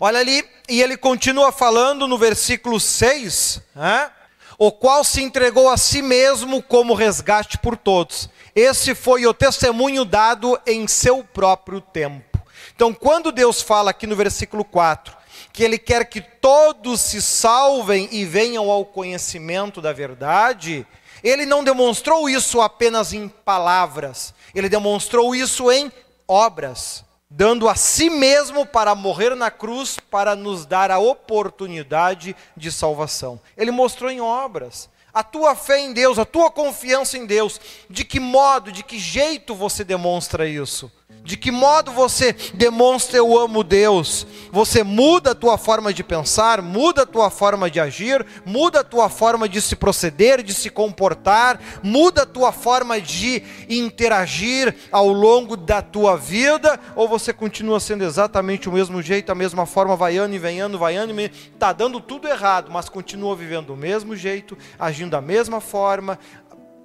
Olha 0.00 0.20
ali, 0.20 0.48
e 0.68 0.80
ele 0.80 0.96
continua 0.96 1.52
falando 1.52 2.06
no 2.06 2.16
versículo 2.16 2.80
6, 2.80 3.60
né? 3.74 4.10
O 4.58 4.70
qual 4.70 5.04
se 5.04 5.22
entregou 5.22 5.68
a 5.68 5.76
si 5.76 6.02
mesmo 6.02 6.62
como 6.62 6.94
resgate 6.94 7.58
por 7.58 7.76
todos. 7.76 8.28
Esse 8.54 8.94
foi 8.94 9.26
o 9.26 9.34
testemunho 9.34 10.04
dado 10.04 10.58
em 10.66 10.86
seu 10.86 11.24
próprio 11.24 11.80
tempo. 11.80 12.38
Então, 12.74 12.92
quando 12.92 13.32
Deus 13.32 13.60
fala 13.60 13.90
aqui 13.90 14.06
no 14.06 14.16
versículo 14.16 14.64
4, 14.64 15.16
que 15.52 15.62
Ele 15.62 15.78
quer 15.78 16.04
que 16.06 16.20
todos 16.20 17.00
se 17.00 17.22
salvem 17.22 18.08
e 18.10 18.24
venham 18.24 18.70
ao 18.70 18.84
conhecimento 18.84 19.80
da 19.80 19.92
verdade, 19.92 20.86
Ele 21.22 21.46
não 21.46 21.62
demonstrou 21.62 22.28
isso 22.28 22.60
apenas 22.60 23.12
em 23.12 23.28
palavras, 23.28 24.34
Ele 24.54 24.68
demonstrou 24.68 25.34
isso 25.34 25.70
em 25.70 25.92
obras 26.26 27.03
dando 27.36 27.68
a 27.68 27.74
si 27.74 28.08
mesmo 28.08 28.64
para 28.64 28.94
morrer 28.94 29.34
na 29.34 29.50
cruz 29.50 29.98
para 29.98 30.36
nos 30.36 30.64
dar 30.64 30.92
a 30.92 31.00
oportunidade 31.00 32.36
de 32.56 32.70
salvação. 32.70 33.40
Ele 33.56 33.72
mostrou 33.72 34.08
em 34.08 34.20
obras. 34.20 34.88
A 35.12 35.22
tua 35.22 35.54
fé 35.54 35.80
em 35.80 35.92
Deus, 35.92 36.18
a 36.18 36.24
tua 36.24 36.50
confiança 36.50 37.18
em 37.18 37.26
Deus, 37.26 37.60
de 37.90 38.04
que 38.04 38.20
modo, 38.20 38.70
de 38.70 38.82
que 38.82 38.98
jeito 38.98 39.54
você 39.54 39.84
demonstra 39.84 40.48
isso? 40.48 40.90
De 41.24 41.38
que 41.38 41.50
modo 41.50 41.90
você 41.90 42.34
demonstra 42.52 43.16
eu 43.16 43.38
amo 43.38 43.64
Deus? 43.64 44.26
Você 44.52 44.84
muda 44.84 45.30
a 45.30 45.34
tua 45.34 45.56
forma 45.56 45.90
de 45.90 46.04
pensar, 46.04 46.60
muda 46.60 47.02
a 47.02 47.06
tua 47.06 47.30
forma 47.30 47.70
de 47.70 47.80
agir, 47.80 48.26
muda 48.44 48.80
a 48.80 48.84
tua 48.84 49.08
forma 49.08 49.48
de 49.48 49.58
se 49.62 49.74
proceder, 49.74 50.42
de 50.42 50.52
se 50.52 50.68
comportar, 50.68 51.58
muda 51.82 52.24
a 52.24 52.26
tua 52.26 52.52
forma 52.52 53.00
de 53.00 53.42
interagir 53.70 54.76
ao 54.92 55.08
longo 55.08 55.56
da 55.56 55.80
tua 55.80 56.14
vida, 56.14 56.78
ou 56.94 57.08
você 57.08 57.32
continua 57.32 57.80
sendo 57.80 58.04
exatamente 58.04 58.68
o 58.68 58.72
mesmo 58.72 59.00
jeito, 59.00 59.32
a 59.32 59.34
mesma 59.34 59.64
forma, 59.64 59.96
vaiando 59.96 60.34
e 60.34 60.38
venhando, 60.38 60.78
vaiando, 60.78 61.18
está 61.18 61.72
dando 61.72 62.00
tudo 62.00 62.28
errado, 62.28 62.70
mas 62.70 62.90
continua 62.90 63.34
vivendo 63.34 63.68
do 63.68 63.76
mesmo 63.76 64.14
jeito, 64.14 64.58
agindo 64.78 65.12
da 65.12 65.22
mesma 65.22 65.58
forma, 65.58 66.18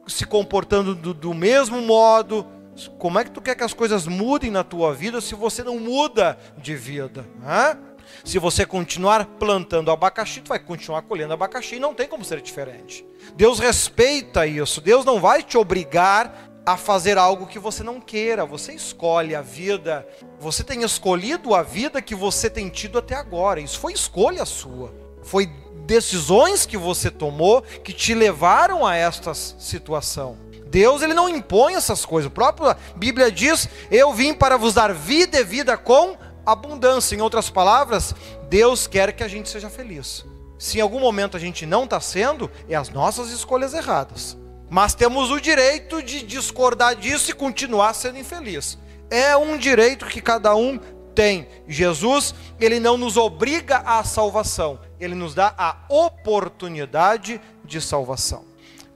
se 0.07 0.25
comportando 0.25 0.95
do, 0.95 1.13
do 1.13 1.33
mesmo 1.33 1.81
modo, 1.81 2.47
como 2.87 3.19
é 3.19 3.23
que 3.23 3.31
tu 3.31 3.41
quer 3.41 3.55
que 3.55 3.63
as 3.63 3.73
coisas 3.73 4.07
mudem 4.07 4.51
na 4.51 4.63
tua 4.63 4.93
vida 4.93 5.21
se 5.21 5.35
você 5.35 5.63
não 5.63 5.79
muda 5.79 6.37
de 6.57 6.75
vida? 6.75 7.25
Né? 7.39 7.77
Se 8.23 8.39
você 8.39 8.65
continuar 8.65 9.25
plantando 9.25 9.91
abacaxi, 9.91 10.41
tu 10.41 10.49
vai 10.49 10.59
continuar 10.59 11.01
colhendo 11.03 11.33
abacaxi, 11.33 11.79
não 11.79 11.93
tem 11.93 12.07
como 12.07 12.25
ser 12.25 12.41
diferente. 12.41 13.05
Deus 13.35 13.59
respeita 13.59 14.45
isso. 14.45 14.81
Deus 14.81 15.05
não 15.05 15.19
vai 15.19 15.43
te 15.43 15.57
obrigar 15.57 16.49
a 16.65 16.77
fazer 16.77 17.17
algo 17.17 17.47
que 17.47 17.59
você 17.59 17.83
não 17.83 17.99
queira. 17.99 18.45
Você 18.45 18.73
escolhe 18.73 19.35
a 19.35 19.41
vida. 19.41 20.07
Você 20.39 20.63
tem 20.63 20.83
escolhido 20.83 21.55
a 21.55 21.63
vida 21.63 22.01
que 22.01 22.15
você 22.15 22.49
tem 22.49 22.69
tido 22.69 22.97
até 22.97 23.15
agora. 23.15 23.59
Isso 23.59 23.79
foi 23.79 23.93
escolha 23.93 24.45
sua. 24.45 24.93
Foi 25.23 25.47
decisões 25.85 26.65
que 26.65 26.77
você 26.77 27.09
tomou 27.09 27.61
que 27.61 27.93
te 27.93 28.13
levaram 28.13 28.85
a 28.85 28.95
esta 28.95 29.33
situação. 29.33 30.37
Deus 30.69 31.01
ele 31.01 31.13
não 31.13 31.27
impõe 31.27 31.75
essas 31.75 32.05
coisas. 32.05 32.31
A 32.31 32.33
própria 32.33 32.77
Bíblia 32.95 33.31
diz: 33.31 33.67
"Eu 33.89 34.13
vim 34.13 34.33
para 34.33 34.57
vos 34.57 34.73
dar 34.73 34.93
vida 34.93 35.39
e 35.39 35.43
vida 35.43 35.77
com 35.77 36.17
abundância". 36.45 37.15
Em 37.15 37.21
outras 37.21 37.49
palavras, 37.49 38.13
Deus 38.49 38.87
quer 38.87 39.13
que 39.13 39.23
a 39.23 39.27
gente 39.27 39.49
seja 39.49 39.69
feliz. 39.69 40.25
Se 40.57 40.77
em 40.77 40.81
algum 40.81 40.99
momento 40.99 41.37
a 41.37 41.39
gente 41.39 41.65
não 41.65 41.85
está 41.85 41.99
sendo, 41.99 42.51
é 42.67 42.75
as 42.75 42.89
nossas 42.89 43.31
escolhas 43.31 43.73
erradas. 43.73 44.37
Mas 44.69 44.93
temos 44.93 45.31
o 45.31 45.39
direito 45.39 46.03
de 46.03 46.21
discordar 46.21 46.95
disso 46.95 47.31
e 47.31 47.33
continuar 47.33 47.93
sendo 47.93 48.19
infeliz. 48.19 48.77
É 49.09 49.35
um 49.35 49.57
direito 49.57 50.05
que 50.05 50.21
cada 50.21 50.55
um 50.55 50.77
tem. 51.15 51.47
Jesus, 51.67 52.35
ele 52.59 52.79
não 52.79 52.97
nos 52.97 53.17
obriga 53.17 53.77
à 53.79 54.03
salvação, 54.03 54.79
ele 54.99 55.15
nos 55.15 55.33
dá 55.33 55.53
a 55.57 55.77
oportunidade 55.89 57.41
de 57.65 57.81
salvação. 57.81 58.48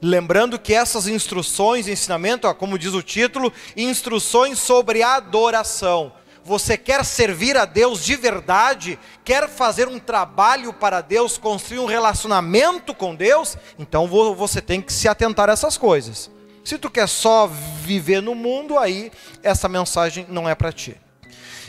Lembrando 0.04 0.60
que 0.60 0.74
essas 0.74 1.08
instruções, 1.08 1.88
ensinamento, 1.88 2.46
ó, 2.46 2.54
como 2.54 2.78
diz 2.78 2.94
o 2.94 3.02
título, 3.02 3.54
instruções 3.78 4.60
sobre 4.60 5.02
adoração. 5.02 6.12
Você 6.44 6.78
quer 6.78 7.06
servir 7.06 7.56
a 7.56 7.64
Deus 7.64 8.04
de 8.04 8.18
verdade? 8.18 9.00
Quer 9.24 9.48
fazer 9.48 9.88
um 9.88 9.98
trabalho 9.98 10.74
para 10.74 11.00
Deus, 11.00 11.38
construir 11.38 11.80
um 11.80 11.86
relacionamento 11.86 12.94
com 12.94 13.16
Deus? 13.16 13.58
Então 13.80 14.06
você 14.36 14.62
tem 14.62 14.82
que 14.82 14.92
se 14.92 15.08
atentar 15.08 15.50
a 15.50 15.54
essas 15.54 15.78
coisas. 15.78 16.30
Se 16.66 16.78
tu 16.78 16.90
quer 16.90 17.08
só 17.08 17.48
viver 17.48 18.22
no 18.22 18.36
mundo, 18.36 18.78
aí 18.78 19.10
essa 19.42 19.70
mensagem 19.70 20.26
não 20.28 20.50
é 20.50 20.54
para 20.54 20.74
ti. 20.74 20.98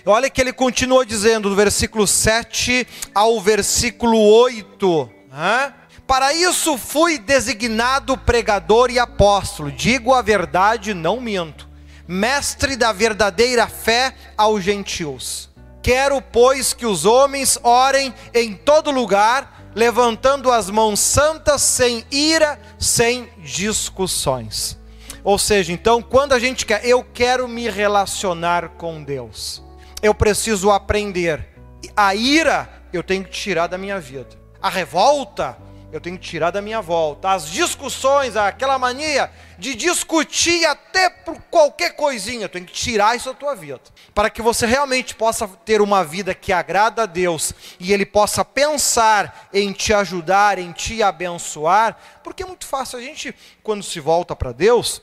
Olha 0.04 0.28
que 0.28 0.40
ele 0.40 0.52
continua 0.52 1.06
dizendo, 1.06 1.48
do 1.48 1.54
versículo 1.54 2.04
7 2.04 2.84
ao 3.14 3.40
versículo 3.40 4.18
8. 4.18 5.08
Né? 5.30 5.74
Para 6.06 6.34
isso 6.34 6.76
fui 6.76 7.18
designado 7.18 8.16
pregador 8.16 8.90
e 8.90 8.99
apóstolo, 8.99 9.73
digo 9.73 10.12
a 10.12 10.20
verdade, 10.20 10.92
não 10.92 11.20
minto, 11.20 11.68
mestre 12.06 12.76
da 12.76 12.92
verdadeira 12.92 13.66
fé 13.66 14.14
aos 14.37 14.62
gentios. 14.62 15.50
Quero, 15.82 16.20
pois, 16.20 16.73
que 16.73 16.87
os 16.87 17.04
homens 17.04 17.58
orem 17.62 18.14
em 18.32 18.54
todo 18.54 18.90
lugar, 18.90 19.70
levantando 19.75 20.50
as 20.50 20.70
mãos 20.70 21.00
santas, 21.00 21.62
sem 21.62 22.04
ira, 22.11 22.58
sem 22.78 23.28
discussões. 23.38 24.78
Ou 25.23 25.38
seja, 25.38 25.73
então, 25.73 26.02
quando 26.02 26.32
a 26.32 26.38
gente 26.38 26.64
quer, 26.64 26.84
eu 26.87 27.04
quero 27.04 27.49
me 27.49 27.68
relacionar 27.68 28.70
com 28.70 29.02
Deus 29.02 29.64
eu 30.04 30.14
preciso 30.14 30.70
aprender. 30.70 31.49
A 31.96 32.14
ira 32.14 32.68
eu 32.92 33.02
tenho 33.02 33.25
que 33.25 33.30
tirar 33.30 33.68
da 33.68 33.78
minha 33.78 33.99
vida. 33.99 34.28
A 34.61 34.68
revolta 34.68 35.56
eu 35.94 36.00
tenho 36.00 36.18
que 36.18 36.28
tirar 36.28 36.50
da 36.50 36.60
minha 36.60 36.80
volta. 36.80 37.30
As 37.30 37.48
discussões, 37.48 38.36
aquela 38.36 38.76
mania 38.80 39.30
de 39.56 39.76
discutir 39.76 40.66
até 40.66 41.08
por 41.08 41.40
qualquer 41.42 41.94
coisinha, 41.94 42.46
eu 42.46 42.48
tenho 42.48 42.66
que 42.66 42.72
tirar 42.72 43.14
isso 43.14 43.28
da 43.28 43.34
tua 43.34 43.54
vida. 43.54 43.80
Para 44.12 44.28
que 44.28 44.42
você 44.42 44.66
realmente 44.66 45.14
possa 45.14 45.46
ter 45.64 45.80
uma 45.80 46.02
vida 46.02 46.34
que 46.34 46.52
agrada 46.52 47.04
a 47.04 47.06
Deus 47.06 47.54
e 47.78 47.92
Ele 47.92 48.04
possa 48.04 48.44
pensar 48.44 49.48
em 49.52 49.72
te 49.72 49.94
ajudar, 49.94 50.58
em 50.58 50.72
te 50.72 51.00
abençoar. 51.00 51.96
Porque 52.24 52.42
é 52.42 52.46
muito 52.46 52.66
fácil 52.66 52.98
a 52.98 53.02
gente, 53.02 53.32
quando 53.62 53.84
se 53.84 54.00
volta 54.00 54.34
para 54.34 54.50
Deus, 54.50 55.00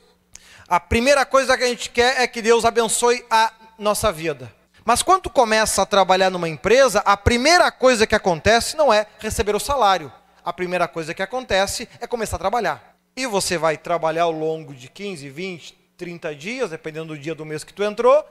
a 0.68 0.78
primeira 0.78 1.24
coisa 1.24 1.56
que 1.56 1.64
a 1.64 1.68
gente 1.68 1.88
quer 1.88 2.20
é 2.20 2.26
que 2.26 2.42
Deus 2.42 2.66
abençoe 2.66 3.24
a 3.30 3.50
nossa 3.78 4.12
vida. 4.12 4.52
Mas 4.84 5.02
quando 5.02 5.30
começa 5.30 5.80
a 5.80 5.86
trabalhar 5.86 6.28
numa 6.28 6.50
empresa, 6.50 7.00
a 7.06 7.16
primeira 7.16 7.72
coisa 7.72 8.06
que 8.06 8.14
acontece 8.14 8.76
não 8.76 8.92
é 8.92 9.06
receber 9.18 9.56
o 9.56 9.60
salário. 9.60 10.12
A 10.44 10.52
primeira 10.52 10.88
coisa 10.88 11.14
que 11.14 11.22
acontece 11.22 11.88
é 12.00 12.06
começar 12.06 12.36
a 12.36 12.40
trabalhar. 12.40 12.96
E 13.16 13.26
você 13.26 13.56
vai 13.56 13.76
trabalhar 13.76 14.24
ao 14.24 14.32
longo 14.32 14.74
de 14.74 14.88
15, 14.88 15.28
20, 15.28 15.74
30 15.96 16.34
dias, 16.34 16.70
dependendo 16.70 17.14
do 17.14 17.18
dia 17.18 17.34
do 17.34 17.44
mês 17.44 17.62
que 17.62 17.72
tu 17.72 17.84
entrou, 17.84 18.24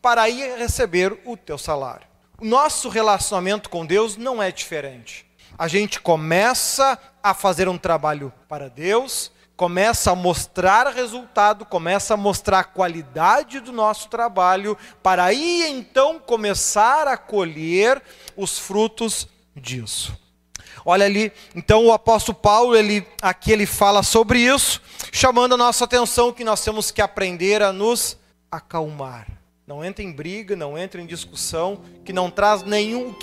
para 0.00 0.22
aí 0.22 0.56
receber 0.56 1.18
o 1.24 1.36
teu 1.36 1.58
salário. 1.58 2.06
O 2.40 2.44
nosso 2.44 2.88
relacionamento 2.88 3.68
com 3.68 3.84
Deus 3.84 4.16
não 4.16 4.42
é 4.42 4.50
diferente. 4.50 5.26
A 5.58 5.66
gente 5.66 6.00
começa 6.00 6.98
a 7.22 7.34
fazer 7.34 7.68
um 7.68 7.76
trabalho 7.76 8.32
para 8.48 8.70
Deus, 8.70 9.32
começa 9.56 10.12
a 10.12 10.14
mostrar 10.14 10.86
resultado, 10.86 11.66
começa 11.66 12.14
a 12.14 12.16
mostrar 12.16 12.60
a 12.60 12.64
qualidade 12.64 13.58
do 13.58 13.72
nosso 13.72 14.08
trabalho, 14.08 14.78
para 15.02 15.24
aí 15.24 15.64
então 15.68 16.20
começar 16.20 17.08
a 17.08 17.16
colher 17.16 18.00
os 18.36 18.56
frutos 18.56 19.26
disso. 19.56 20.16
Olha 20.90 21.04
ali, 21.04 21.30
então 21.54 21.84
o 21.84 21.92
apóstolo 21.92 22.38
Paulo, 22.38 22.74
ele 22.74 23.06
aqui 23.20 23.52
ele 23.52 23.66
fala 23.66 24.02
sobre 24.02 24.40
isso, 24.40 24.80
chamando 25.12 25.52
a 25.52 25.58
nossa 25.58 25.84
atenção 25.84 26.32
que 26.32 26.42
nós 26.42 26.64
temos 26.64 26.90
que 26.90 27.02
aprender 27.02 27.60
a 27.62 27.74
nos 27.74 28.16
acalmar. 28.50 29.26
Não 29.66 29.84
entra 29.84 30.02
em 30.02 30.10
briga, 30.10 30.56
não 30.56 30.78
entra 30.78 30.98
em 30.98 31.04
discussão, 31.04 31.82
que 32.06 32.10
não 32.10 32.30
traz 32.30 32.62
nenhum. 32.62 33.14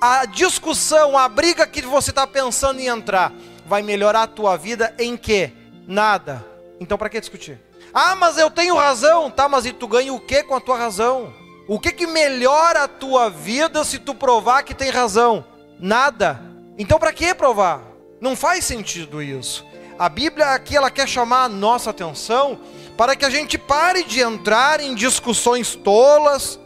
A 0.00 0.24
discussão, 0.24 1.18
a 1.18 1.28
briga 1.28 1.66
que 1.66 1.82
você 1.82 2.08
está 2.08 2.26
pensando 2.26 2.80
em 2.80 2.86
entrar, 2.86 3.34
vai 3.66 3.82
melhorar 3.82 4.22
a 4.22 4.26
tua 4.26 4.56
vida 4.56 4.94
em 4.98 5.14
quê? 5.14 5.52
Nada. 5.86 6.42
Então 6.80 6.96
para 6.96 7.10
que 7.10 7.20
discutir? 7.20 7.60
Ah, 7.92 8.16
mas 8.16 8.38
eu 8.38 8.50
tenho 8.50 8.74
razão, 8.74 9.30
tá? 9.30 9.46
Mas 9.46 9.66
e 9.66 9.74
tu 9.74 9.86
ganha 9.86 10.10
o 10.10 10.20
que 10.20 10.42
com 10.42 10.54
a 10.54 10.60
tua 10.60 10.78
razão? 10.78 11.34
O 11.68 11.78
que 11.78 11.92
que 11.92 12.06
melhora 12.06 12.84
a 12.84 12.88
tua 12.88 13.28
vida 13.28 13.84
se 13.84 13.98
tu 13.98 14.14
provar 14.14 14.62
que 14.62 14.72
tem 14.72 14.88
razão? 14.88 15.44
Nada. 15.78 16.48
Então 16.80 16.98
para 16.98 17.12
que 17.12 17.34
provar? 17.34 17.82
Não 18.22 18.34
faz 18.34 18.64
sentido 18.64 19.22
isso. 19.22 19.66
A 19.98 20.08
Bíblia 20.08 20.46
aqui 20.46 20.74
ela 20.74 20.90
quer 20.90 21.06
chamar 21.06 21.44
a 21.44 21.48
nossa 21.48 21.90
atenção 21.90 22.58
para 22.96 23.14
que 23.14 23.22
a 23.22 23.28
gente 23.28 23.58
pare 23.58 24.02
de 24.02 24.20
entrar 24.20 24.80
em 24.80 24.94
discussões 24.94 25.74
tolas, 25.74 26.58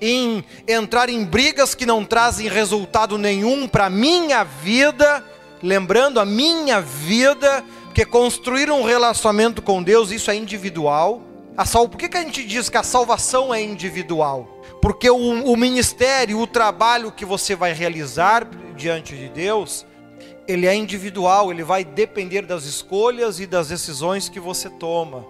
em 0.00 0.44
entrar 0.68 1.08
em 1.08 1.24
brigas 1.24 1.74
que 1.74 1.84
não 1.84 2.04
trazem 2.04 2.46
resultado 2.46 3.18
nenhum 3.18 3.66
para 3.66 3.86
a 3.86 3.90
minha 3.90 4.44
vida, 4.44 5.24
lembrando 5.60 6.20
a 6.20 6.24
minha 6.24 6.80
vida 6.80 7.64
porque 7.86 8.04
construir 8.04 8.70
um 8.70 8.84
relacionamento 8.84 9.60
com 9.60 9.82
Deus, 9.82 10.12
isso 10.12 10.30
é 10.30 10.36
individual. 10.36 11.20
A 11.56 11.66
sal... 11.66 11.88
Por 11.88 11.98
que, 11.98 12.08
que 12.08 12.16
a 12.16 12.22
gente 12.22 12.44
diz 12.44 12.68
que 12.68 12.76
a 12.76 12.84
salvação 12.84 13.52
é 13.52 13.60
individual? 13.60 14.57
Porque 14.80 15.10
o, 15.10 15.16
o 15.16 15.56
ministério, 15.56 16.38
o 16.38 16.46
trabalho 16.46 17.10
que 17.12 17.24
você 17.24 17.54
vai 17.56 17.72
realizar 17.72 18.48
diante 18.76 19.16
de 19.16 19.28
Deus, 19.28 19.84
ele 20.46 20.66
é 20.66 20.74
individual, 20.74 21.50
ele 21.50 21.62
vai 21.62 21.84
depender 21.84 22.42
das 22.42 22.64
escolhas 22.64 23.40
e 23.40 23.46
das 23.46 23.68
decisões 23.68 24.28
que 24.28 24.40
você 24.40 24.70
toma. 24.70 25.24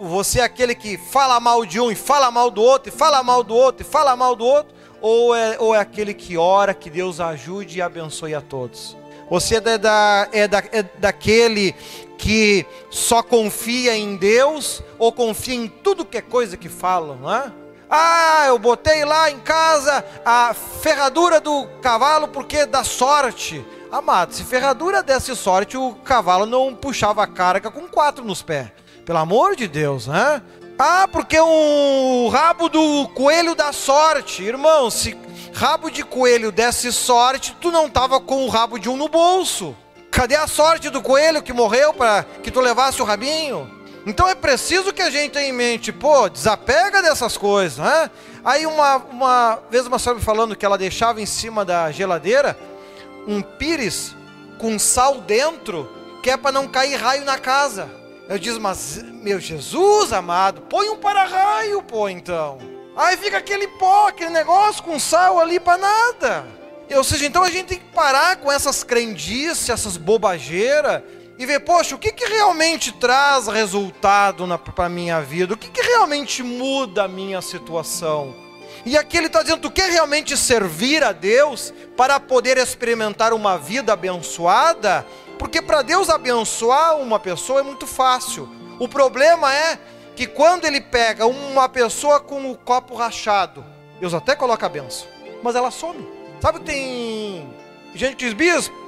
Você 0.00 0.40
é 0.40 0.44
aquele 0.44 0.74
que 0.74 0.96
fala 0.96 1.38
mal 1.38 1.66
de 1.66 1.78
um 1.78 1.90
e 1.90 1.94
fala 1.94 2.30
mal 2.30 2.50
do 2.50 2.62
outro, 2.62 2.88
e 2.88 2.96
fala 2.96 3.22
mal 3.22 3.44
do 3.44 3.54
outro, 3.54 3.86
e 3.86 3.88
fala 3.88 4.16
mal 4.16 4.34
do 4.34 4.44
outro, 4.44 4.74
ou 5.00 5.34
é, 5.34 5.56
ou 5.60 5.74
é 5.74 5.78
aquele 5.78 6.14
que 6.14 6.38
ora 6.38 6.72
que 6.72 6.88
Deus 6.88 7.20
ajude 7.20 7.78
e 7.78 7.82
abençoe 7.82 8.34
a 8.34 8.40
todos? 8.40 8.96
Você 9.30 9.56
é, 9.56 9.60
da, 9.60 10.28
é, 10.32 10.48
da, 10.48 10.58
é 10.72 10.82
daquele 10.82 11.74
que 12.16 12.64
só 12.90 13.22
confia 13.22 13.94
em 13.94 14.16
Deus 14.16 14.82
ou 14.98 15.12
confia 15.12 15.54
em 15.54 15.68
tudo 15.68 16.04
que 16.04 16.16
é 16.16 16.22
coisa 16.22 16.56
que 16.56 16.70
falam, 16.70 17.16
não 17.16 17.32
é? 17.32 17.52
Ah, 17.90 18.44
eu 18.48 18.58
botei 18.58 19.04
lá 19.04 19.30
em 19.30 19.38
casa 19.38 20.04
a 20.24 20.54
ferradura 20.54 21.40
do 21.40 21.66
cavalo 21.80 22.28
porque 22.28 22.66
dá 22.66 22.84
sorte. 22.84 23.64
Amado, 23.90 24.34
se 24.34 24.44
ferradura 24.44 25.02
desse 25.02 25.34
sorte, 25.34 25.76
o 25.76 25.94
cavalo 26.04 26.44
não 26.44 26.74
puxava 26.74 27.22
a 27.22 27.26
carga 27.26 27.70
com 27.70 27.88
quatro 27.88 28.24
nos 28.24 28.42
pés. 28.42 28.68
Pelo 29.06 29.18
amor 29.18 29.56
de 29.56 29.66
Deus, 29.66 30.06
né? 30.06 30.42
Ah, 30.78 31.08
porque 31.10 31.40
o 31.40 32.28
rabo 32.28 32.68
do 32.68 33.08
coelho 33.08 33.54
dá 33.54 33.72
sorte. 33.72 34.44
Irmão, 34.44 34.90
se 34.90 35.16
rabo 35.54 35.90
de 35.90 36.04
coelho 36.04 36.52
desse 36.52 36.92
sorte, 36.92 37.56
tu 37.60 37.70
não 37.70 37.88
tava 37.88 38.20
com 38.20 38.44
o 38.44 38.48
rabo 38.48 38.78
de 38.78 38.88
um 38.88 38.96
no 38.96 39.08
bolso. 39.08 39.74
Cadê 40.10 40.36
a 40.36 40.46
sorte 40.46 40.90
do 40.90 41.00
coelho 41.00 41.42
que 41.42 41.52
morreu 41.52 41.94
para 41.94 42.24
que 42.42 42.50
tu 42.50 42.60
levasse 42.60 43.00
o 43.00 43.04
rabinho? 43.04 43.77
Então 44.06 44.28
é 44.28 44.34
preciso 44.34 44.92
que 44.92 45.02
a 45.02 45.10
gente 45.10 45.32
tenha 45.32 45.48
em 45.48 45.52
mente, 45.52 45.92
pô, 45.92 46.28
desapega 46.28 47.02
dessas 47.02 47.36
coisas, 47.36 47.78
né? 47.78 48.10
Aí 48.44 48.64
uma, 48.64 48.96
uma 48.96 49.58
vez 49.70 49.86
uma 49.86 49.98
senhora 49.98 50.18
me 50.18 50.24
falando 50.24 50.56
que 50.56 50.64
ela 50.64 50.78
deixava 50.78 51.20
em 51.20 51.26
cima 51.26 51.64
da 51.64 51.90
geladeira 51.90 52.58
um 53.26 53.42
pires 53.42 54.16
com 54.58 54.78
sal 54.78 55.20
dentro, 55.20 55.88
que 56.22 56.30
é 56.30 56.36
para 56.36 56.52
não 56.52 56.66
cair 56.66 56.96
raio 56.96 57.24
na 57.24 57.38
casa. 57.38 57.90
Eu 58.28 58.38
disse, 58.38 58.58
mas 58.58 59.02
meu 59.02 59.38
Jesus 59.38 60.12
amado, 60.12 60.62
põe 60.62 60.88
um 60.88 60.96
para-raio, 60.96 61.82
pô, 61.82 62.08
então. 62.08 62.58
Aí 62.96 63.16
fica 63.16 63.38
aquele 63.38 63.68
pó, 63.68 64.08
aquele 64.08 64.30
negócio 64.30 64.82
com 64.82 64.98
sal 64.98 65.38
ali 65.38 65.60
para 65.60 65.78
nada. 65.78 66.46
Ou 66.96 67.04
seja, 67.04 67.26
então 67.26 67.42
a 67.42 67.50
gente 67.50 67.66
tem 67.66 67.78
que 67.78 67.94
parar 67.94 68.36
com 68.36 68.50
essas 68.50 68.82
crendices, 68.82 69.68
essas 69.68 69.96
bobageiras 69.96 71.02
e 71.38 71.46
ver, 71.46 71.60
poxa, 71.60 71.94
o 71.94 71.98
que, 71.98 72.10
que 72.10 72.26
realmente 72.26 72.90
traz 72.92 73.46
resultado 73.46 74.46
para 74.58 74.86
a 74.86 74.88
minha 74.88 75.20
vida? 75.20 75.54
O 75.54 75.56
que, 75.56 75.68
que 75.68 75.82
realmente 75.82 76.42
muda 76.42 77.04
a 77.04 77.08
minha 77.08 77.40
situação? 77.40 78.34
E 78.84 78.96
aqui 78.96 79.16
ele 79.16 79.26
está 79.28 79.42
dizendo: 79.42 79.60
tu 79.60 79.70
quer 79.70 79.90
realmente 79.90 80.36
servir 80.36 81.04
a 81.04 81.12
Deus 81.12 81.72
para 81.96 82.18
poder 82.18 82.58
experimentar 82.58 83.32
uma 83.32 83.56
vida 83.56 83.92
abençoada? 83.92 85.06
Porque 85.38 85.62
para 85.62 85.82
Deus 85.82 86.10
abençoar 86.10 86.96
uma 86.96 87.20
pessoa 87.20 87.60
é 87.60 87.62
muito 87.62 87.86
fácil. 87.86 88.48
O 88.80 88.88
problema 88.88 89.54
é 89.54 89.78
que 90.16 90.26
quando 90.26 90.64
ele 90.64 90.80
pega 90.80 91.26
uma 91.26 91.68
pessoa 91.68 92.18
com 92.18 92.50
o 92.50 92.56
copo 92.56 92.96
rachado, 92.96 93.64
Deus 94.00 94.12
até 94.12 94.34
coloca 94.34 94.66
a 94.66 94.68
benção, 94.68 95.06
mas 95.42 95.54
ela 95.54 95.70
some. 95.70 96.04
Sabe 96.40 96.58
que 96.58 96.64
tem 96.64 97.48
gente 97.94 98.16
que 98.16 98.24
diz, 98.24 98.34
bispo, 98.34 98.87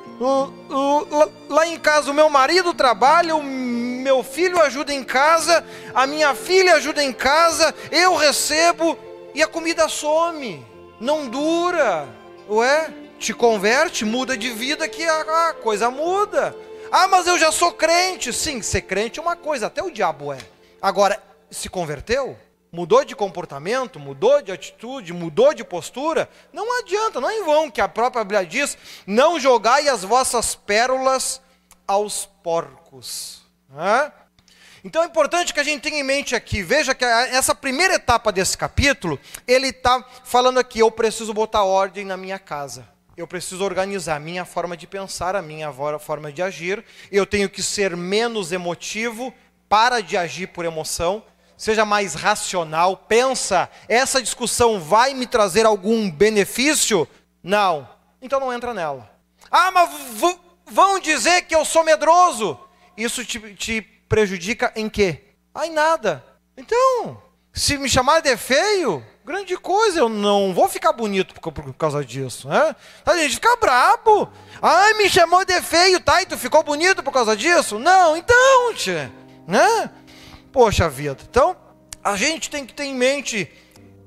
lá 1.49 1.67
em 1.67 1.79
casa 1.79 2.11
o 2.11 2.15
meu 2.15 2.29
marido 2.29 2.75
trabalha, 2.75 3.35
o 3.35 3.43
meu 3.43 4.23
filho 4.23 4.61
ajuda 4.61 4.93
em 4.93 5.03
casa, 5.03 5.65
a 5.95 6.07
minha 6.07 6.35
filha 6.35 6.75
ajuda 6.75 7.03
em 7.03 7.13
casa, 7.13 7.75
eu 7.91 8.15
recebo 8.15 8.99
e 9.35 9.43
a 9.43 9.47
comida 9.47 9.89
some, 9.89 10.65
não 11.01 11.27
dura, 11.27 12.07
ué? 12.49 12.93
Te 13.19 13.35
converte, 13.35 14.05
muda 14.05 14.37
de 14.37 14.51
vida 14.51 14.89
que 14.89 15.05
a, 15.05 15.49
a 15.49 15.55
coisa 15.55 15.91
muda. 15.91 16.57
Ah, 16.91 17.07
mas 17.07 17.27
eu 17.27 17.39
já 17.39 17.53
sou 17.53 17.71
crente. 17.71 18.33
Sim, 18.33 18.63
ser 18.63 18.81
crente 18.83 19.19
é 19.19 19.23
uma 19.23 19.37
coisa, 19.37 19.67
até 19.67 19.83
o 19.83 19.91
diabo 19.91 20.33
é. 20.33 20.39
Agora, 20.81 21.23
se 21.51 21.69
converteu? 21.69 22.37
Mudou 22.73 23.05
de 23.05 23.17
comportamento, 23.17 23.99
mudou 23.99 24.41
de 24.41 24.53
atitude, 24.53 25.13
mudou 25.13 25.53
de 25.53 25.65
postura? 25.65 26.31
Não 26.53 26.79
adianta, 26.79 27.21
não 27.21 27.29
é 27.29 27.39
em 27.39 27.45
vão 27.45 27.71
que 27.71 27.81
a 27.81 27.89
própria 27.89 28.23
Bíblia 28.23 28.47
diz: 28.47 28.79
não 29.07 29.41
jogai 29.41 29.89
as 29.89 30.05
vossas 30.05 30.55
pérolas 30.55 31.41
aos 31.87 32.27
porcos. 32.45 33.43
Então 34.85 35.03
é 35.03 35.07
importante 35.07 35.53
que 35.53 35.61
a 35.61 35.65
gente 35.65 35.83
tenha 35.83 35.99
em 35.99 36.05
mente 36.05 36.35
aqui, 36.35 36.63
veja 36.63 36.95
que 36.95 37.05
essa 37.05 37.55
primeira 37.55 37.95
etapa 37.95 38.31
desse 38.31 38.57
capítulo, 38.57 39.19
ele 39.49 39.69
está 39.69 40.05
falando 40.25 40.59
aqui: 40.59 40.79
eu 40.79 40.91
preciso 40.93 41.35
botar 41.35 41.65
ordem 41.65 42.05
na 42.05 42.17
minha 42.17 42.39
casa. 42.39 42.89
Eu 43.17 43.27
preciso 43.27 43.63
organizar 43.65 44.17
a 44.17 44.21
minha 44.21 44.47
forma 44.47 44.77
de 44.77 44.87
pensar, 44.87 45.37
a 45.37 45.43
minha 45.43 45.71
forma 45.99 46.33
de 46.33 46.41
agir. 46.41 46.83
Eu 47.13 47.27
tenho 47.27 47.51
que 47.51 47.63
ser 47.63 47.95
menos 47.95 48.51
emotivo, 48.51 49.35
para 49.69 50.01
de 50.01 50.17
agir 50.17 50.47
por 50.49 50.65
emoção, 50.65 51.23
seja 51.61 51.85
mais 51.85 52.15
racional, 52.15 52.97
pensa, 52.97 53.69
essa 53.87 54.23
discussão 54.23 54.81
vai 54.81 55.13
me 55.13 55.27
trazer 55.27 55.67
algum 55.67 56.11
benefício? 56.11 57.07
Não. 57.43 57.87
Então 58.23 58.41
não 58.41 58.51
entra 58.51 58.73
nela. 58.73 59.11
Ah, 59.51 59.71
mas 59.71 59.91
vão 60.65 60.99
dizer 60.99 61.43
que 61.43 61.55
eu 61.55 61.63
sou 61.67 61.85
medroso. 61.85 62.59
Isso 62.97 63.27
te, 63.27 63.39
te 63.57 63.83
prejudica 64.09 64.73
em 64.75 64.89
quê? 64.89 65.35
Ah, 65.55 65.67
em 65.67 65.71
nada. 65.71 66.25
Então, 66.57 67.23
se 67.53 67.77
me 67.77 67.91
chamar 67.91 68.21
de 68.21 68.35
feio, 68.39 69.05
grande 69.23 69.55
coisa, 69.59 69.99
eu 70.01 70.09
não 70.09 70.55
vou 70.55 70.67
ficar 70.67 70.95
bonito 70.95 71.35
por, 71.35 71.53
por 71.53 71.75
causa 71.75 72.03
disso, 72.03 72.49
né? 72.49 72.75
A 73.05 73.19
gente 73.19 73.35
fica 73.35 73.55
brabo. 73.57 74.33
Ai, 74.63 74.95
me 74.95 75.11
chamou 75.11 75.45
de 75.45 75.61
feio, 75.61 76.01
tá? 76.01 76.23
E 76.23 76.27
tu 76.27 76.39
ficou 76.39 76.63
bonito 76.63 77.03
por 77.03 77.13
causa 77.13 77.37
disso? 77.37 77.79
Não, 77.79 78.17
então, 78.17 78.73
tia 78.75 79.13
né? 79.51 79.91
Poxa 80.53 80.89
vida. 80.89 81.19
Então, 81.29 81.57
a 82.03 82.17
gente 82.17 82.51
tem 82.51 82.67
que 82.67 82.75
ter 82.75 82.85
em 82.85 82.95
mente, 82.95 83.49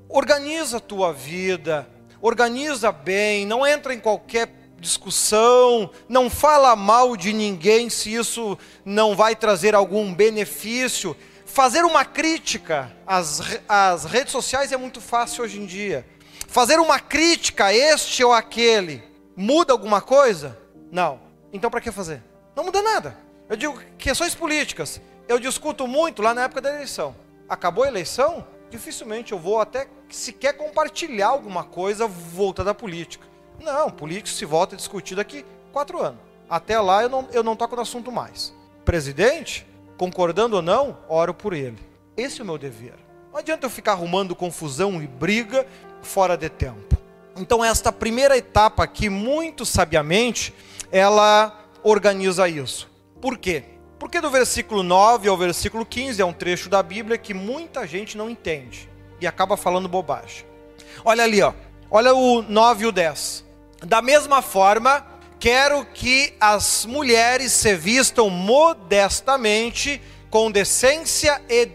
organiza 0.08 0.76
a 0.76 0.80
tua 0.80 1.12
vida, 1.12 1.88
organiza 2.20 2.92
bem, 2.92 3.46
não 3.46 3.66
entra 3.66 3.94
em 3.94 4.00
qualquer 4.00 4.48
discussão, 4.78 5.90
não 6.06 6.28
fala 6.28 6.76
mal 6.76 7.16
de 7.16 7.32
ninguém 7.32 7.88
se 7.88 8.12
isso 8.12 8.58
não 8.84 9.16
vai 9.16 9.34
trazer 9.34 9.74
algum 9.74 10.12
benefício. 10.12 11.16
Fazer 11.46 11.84
uma 11.84 12.04
crítica 12.04 12.94
às, 13.06 13.40
às 13.66 14.04
redes 14.04 14.32
sociais 14.32 14.72
é 14.72 14.76
muito 14.76 15.00
fácil 15.00 15.44
hoje 15.44 15.58
em 15.58 15.64
dia. 15.64 16.06
Fazer 16.46 16.78
uma 16.78 17.00
crítica 17.00 17.66
a 17.66 17.74
este 17.74 18.22
ou 18.22 18.32
aquele 18.32 19.02
muda 19.34 19.72
alguma 19.72 20.02
coisa? 20.02 20.58
Não. 20.92 21.20
Então 21.52 21.70
para 21.70 21.80
que 21.80 21.90
fazer? 21.90 22.22
Não 22.54 22.64
muda 22.64 22.82
nada. 22.82 23.16
Eu 23.48 23.56
digo 23.56 23.80
questões 23.96 24.34
políticas 24.34 25.00
eu 25.28 25.38
discuto 25.38 25.86
muito 25.86 26.22
lá 26.22 26.34
na 26.34 26.44
época 26.44 26.60
da 26.60 26.74
eleição. 26.74 27.14
Acabou 27.48 27.84
a 27.84 27.88
eleição, 27.88 28.46
dificilmente 28.70 29.32
eu 29.32 29.38
vou 29.38 29.60
até 29.60 29.88
sequer 30.10 30.54
compartilhar 30.54 31.28
alguma 31.28 31.64
coisa 31.64 32.06
voltada 32.06 32.70
à 32.70 32.74
política. 32.74 33.26
Não, 33.60 33.90
político 33.90 34.36
se 34.36 34.44
volta 34.44 34.74
a 34.74 34.78
discutir 34.78 35.14
daqui 35.14 35.44
quatro 35.72 36.02
anos. 36.02 36.20
Até 36.48 36.78
lá 36.78 37.02
eu 37.02 37.08
não, 37.08 37.28
eu 37.32 37.42
não 37.42 37.56
toco 37.56 37.76
no 37.76 37.82
assunto 37.82 38.12
mais. 38.12 38.54
Presidente, 38.84 39.66
concordando 39.96 40.56
ou 40.56 40.62
não, 40.62 40.98
oro 41.08 41.32
por 41.32 41.52
ele. 41.52 41.78
Esse 42.16 42.40
é 42.40 42.44
o 42.44 42.46
meu 42.46 42.58
dever. 42.58 42.94
Não 43.32 43.38
adianta 43.38 43.66
eu 43.66 43.70
ficar 43.70 43.92
arrumando 43.92 44.36
confusão 44.36 45.02
e 45.02 45.06
briga 45.06 45.66
fora 46.02 46.36
de 46.36 46.48
tempo. 46.48 46.96
Então, 47.36 47.64
esta 47.64 47.90
primeira 47.90 48.36
etapa 48.36 48.84
aqui, 48.84 49.08
muito 49.08 49.66
sabiamente, 49.66 50.54
ela 50.92 51.64
organiza 51.82 52.48
isso. 52.48 52.88
Por 53.20 53.36
quê? 53.36 53.64
Porque 54.04 54.20
do 54.20 54.30
versículo 54.30 54.82
9 54.82 55.30
ao 55.30 55.36
versículo 55.38 55.86
15 55.86 56.20
é 56.20 56.24
um 56.26 56.32
trecho 56.34 56.68
da 56.68 56.82
Bíblia 56.82 57.16
que 57.16 57.32
muita 57.32 57.86
gente 57.86 58.18
não 58.18 58.28
entende 58.28 58.86
e 59.18 59.26
acaba 59.26 59.56
falando 59.56 59.88
bobagem. 59.88 60.44
Olha 61.02 61.24
ali, 61.24 61.40
ó. 61.40 61.54
Olha 61.90 62.14
o 62.14 62.42
9 62.42 62.84
e 62.84 62.86
o 62.86 62.92
10. 62.92 63.42
Da 63.80 64.02
mesma 64.02 64.42
forma, 64.42 65.06
quero 65.40 65.86
que 65.86 66.34
as 66.38 66.84
mulheres 66.84 67.50
se 67.52 67.74
vistam 67.76 68.28
modestamente, 68.28 70.02
com 70.28 70.50
decência 70.50 71.40
e, 71.48 71.66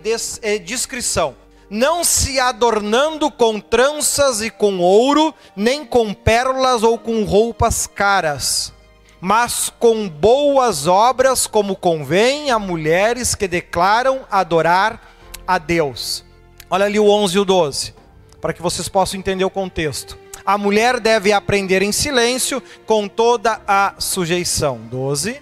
e 0.43 0.59
discrição 0.59 1.35
não 1.67 2.03
se 2.03 2.39
adornando 2.39 3.29
com 3.29 3.59
tranças 3.59 4.41
e 4.41 4.49
com 4.49 4.79
ouro, 4.79 5.33
nem 5.55 5.85
com 5.85 6.13
pérolas 6.13 6.81
ou 6.81 6.97
com 6.97 7.23
roupas 7.23 7.85
caras, 7.85 8.73
mas 9.21 9.71
com 9.79 10.07
boas 10.07 10.87
obras, 10.87 11.45
como 11.45 11.75
convém 11.75 12.51
a 12.51 12.59
mulheres 12.59 13.35
que 13.35 13.47
declaram 13.47 14.21
adorar 14.31 15.01
a 15.47 15.57
Deus. 15.57 16.23
Olha 16.69 16.85
ali 16.85 16.99
o 16.99 17.09
11 17.09 17.35
e 17.35 17.39
o 17.39 17.45
12, 17.45 17.93
para 18.39 18.53
que 18.53 18.61
vocês 18.61 18.87
possam 18.87 19.19
entender 19.19 19.43
o 19.43 19.49
contexto. 19.49 20.17
A 20.45 20.57
mulher 20.57 20.99
deve 20.99 21.31
aprender 21.31 21.81
em 21.81 21.91
silêncio, 21.91 22.63
com 22.85 23.07
toda 23.07 23.61
a 23.67 23.95
sujeição. 23.99 24.79
12. 24.89 25.41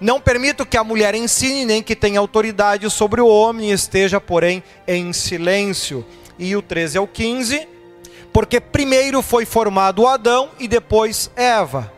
Não 0.00 0.20
permito 0.20 0.66
que 0.66 0.76
a 0.76 0.84
mulher 0.84 1.14
ensine, 1.14 1.64
nem 1.64 1.82
que 1.82 1.96
tenha 1.96 2.20
autoridade 2.20 2.88
sobre 2.90 3.20
o 3.20 3.26
homem, 3.26 3.70
esteja, 3.70 4.20
porém, 4.20 4.62
em 4.86 5.12
silêncio. 5.12 6.04
E 6.38 6.54
o 6.54 6.60
13 6.60 6.98
ao 6.98 7.08
15, 7.08 7.66
porque 8.32 8.60
primeiro 8.60 9.22
foi 9.22 9.46
formado 9.46 10.06
Adão 10.06 10.50
e 10.58 10.68
depois 10.68 11.30
Eva. 11.34 11.95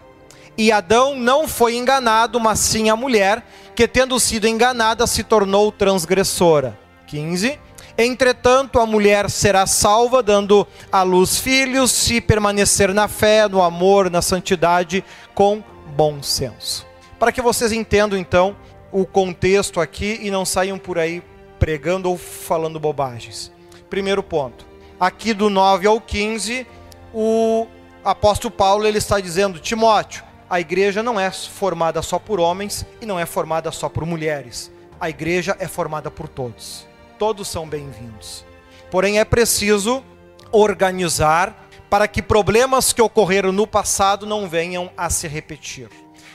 E 0.59 0.73
Adão 0.73 1.14
não 1.14 1.49
foi 1.49 1.77
enganado, 1.77 2.38
mas 2.40 2.59
sim 2.59 2.90
a 2.90 2.97
mulher, 2.97 3.47
que 3.75 3.88
tendo 3.88 4.18
sido 4.18 4.47
enganada 4.47 5.07
se 5.07 5.23
tornou 5.23 5.73
transgressora. 5.73 6.79
15. 7.07 7.59
Entretanto, 7.97 8.79
a 8.79 8.85
mulher 8.85 9.31
será 9.31 9.66
salva, 9.66 10.23
dando 10.23 10.66
à 10.92 11.03
luz 11.03 11.38
filhos, 11.38 11.92
se 11.92 12.21
permanecer 12.21 12.92
na 12.92 13.09
fé, 13.09 13.49
no 13.49 13.62
amor, 13.62 14.11
na 14.11 14.21
santidade, 14.21 15.05
com 15.35 15.62
bom 15.97 16.23
senso 16.23 16.88
para 17.18 17.33
que 17.33 17.42
vocês 17.42 17.73
entendam 17.73 18.18
então 18.18 18.57
o 18.92 19.05
contexto 19.05 19.81
aqui 19.81 20.18
e 20.23 20.31
não 20.31 20.44
saiam 20.44 20.79
por 20.79 20.99
aí 20.99 21.23
pregando 21.59 22.09
ou 22.09 22.16
falando 22.16 22.79
bobagens. 22.79 23.53
Primeiro 23.90 24.23
ponto. 24.23 24.64
Aqui 25.01 25.35
do 25.35 25.51
9 25.51 25.87
ao 25.87 26.01
15, 26.01 26.66
o 27.12 27.66
apóstolo 28.05 28.53
Paulo 28.53 28.87
ele 28.87 28.99
está 28.99 29.21
dizendo: 29.21 29.59
Timóteo, 29.59 30.25
a 30.51 30.61
igreja 30.61 31.03
não 31.03 31.21
é 31.21 31.31
formada 31.31 32.01
só 32.01 32.19
por 32.19 32.41
homens 32.41 32.87
e 33.01 33.07
não 33.07 33.19
é 33.19 33.27
formada 33.27 33.71
só 33.71 33.89
por 33.89 34.07
mulheres. 34.07 34.71
A 34.99 35.11
igreja 35.11 35.55
é 35.61 35.69
formada 35.69 36.11
por 36.11 36.27
todos. 36.27 36.87
Todos 37.19 37.49
são 37.49 37.69
bem-vindos. 37.69 38.45
Porém, 38.91 39.19
é 39.19 39.25
preciso 39.25 40.03
organizar 40.51 41.69
para 41.91 42.09
que 42.09 42.23
problemas 42.23 42.93
que 42.93 43.03
ocorreram 43.03 43.53
no 43.53 43.67
passado 43.67 44.25
não 44.25 44.49
venham 44.49 44.91
a 44.97 45.11
se 45.11 45.29
repetir. 45.29 45.91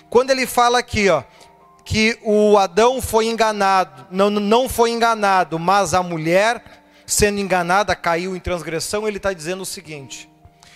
Quando 0.10 0.30
ele 0.30 0.46
fala 0.46 0.80
aqui, 0.80 1.10
ó, 1.10 1.24
que 1.84 2.18
o 2.22 2.58
Adão 2.58 3.02
foi 3.02 3.26
enganado, 3.26 4.06
não, 4.12 4.30
não 4.30 4.70
foi 4.70 4.92
enganado, 4.92 5.58
mas 5.58 5.94
a 5.94 6.04
mulher, 6.04 6.64
sendo 7.06 7.40
enganada, 7.40 7.96
caiu 7.96 8.36
em 8.36 8.40
transgressão, 8.40 9.08
ele 9.08 9.18
está 9.18 9.34
dizendo 9.34 9.62
o 9.62 9.66
seguinte: 9.66 10.30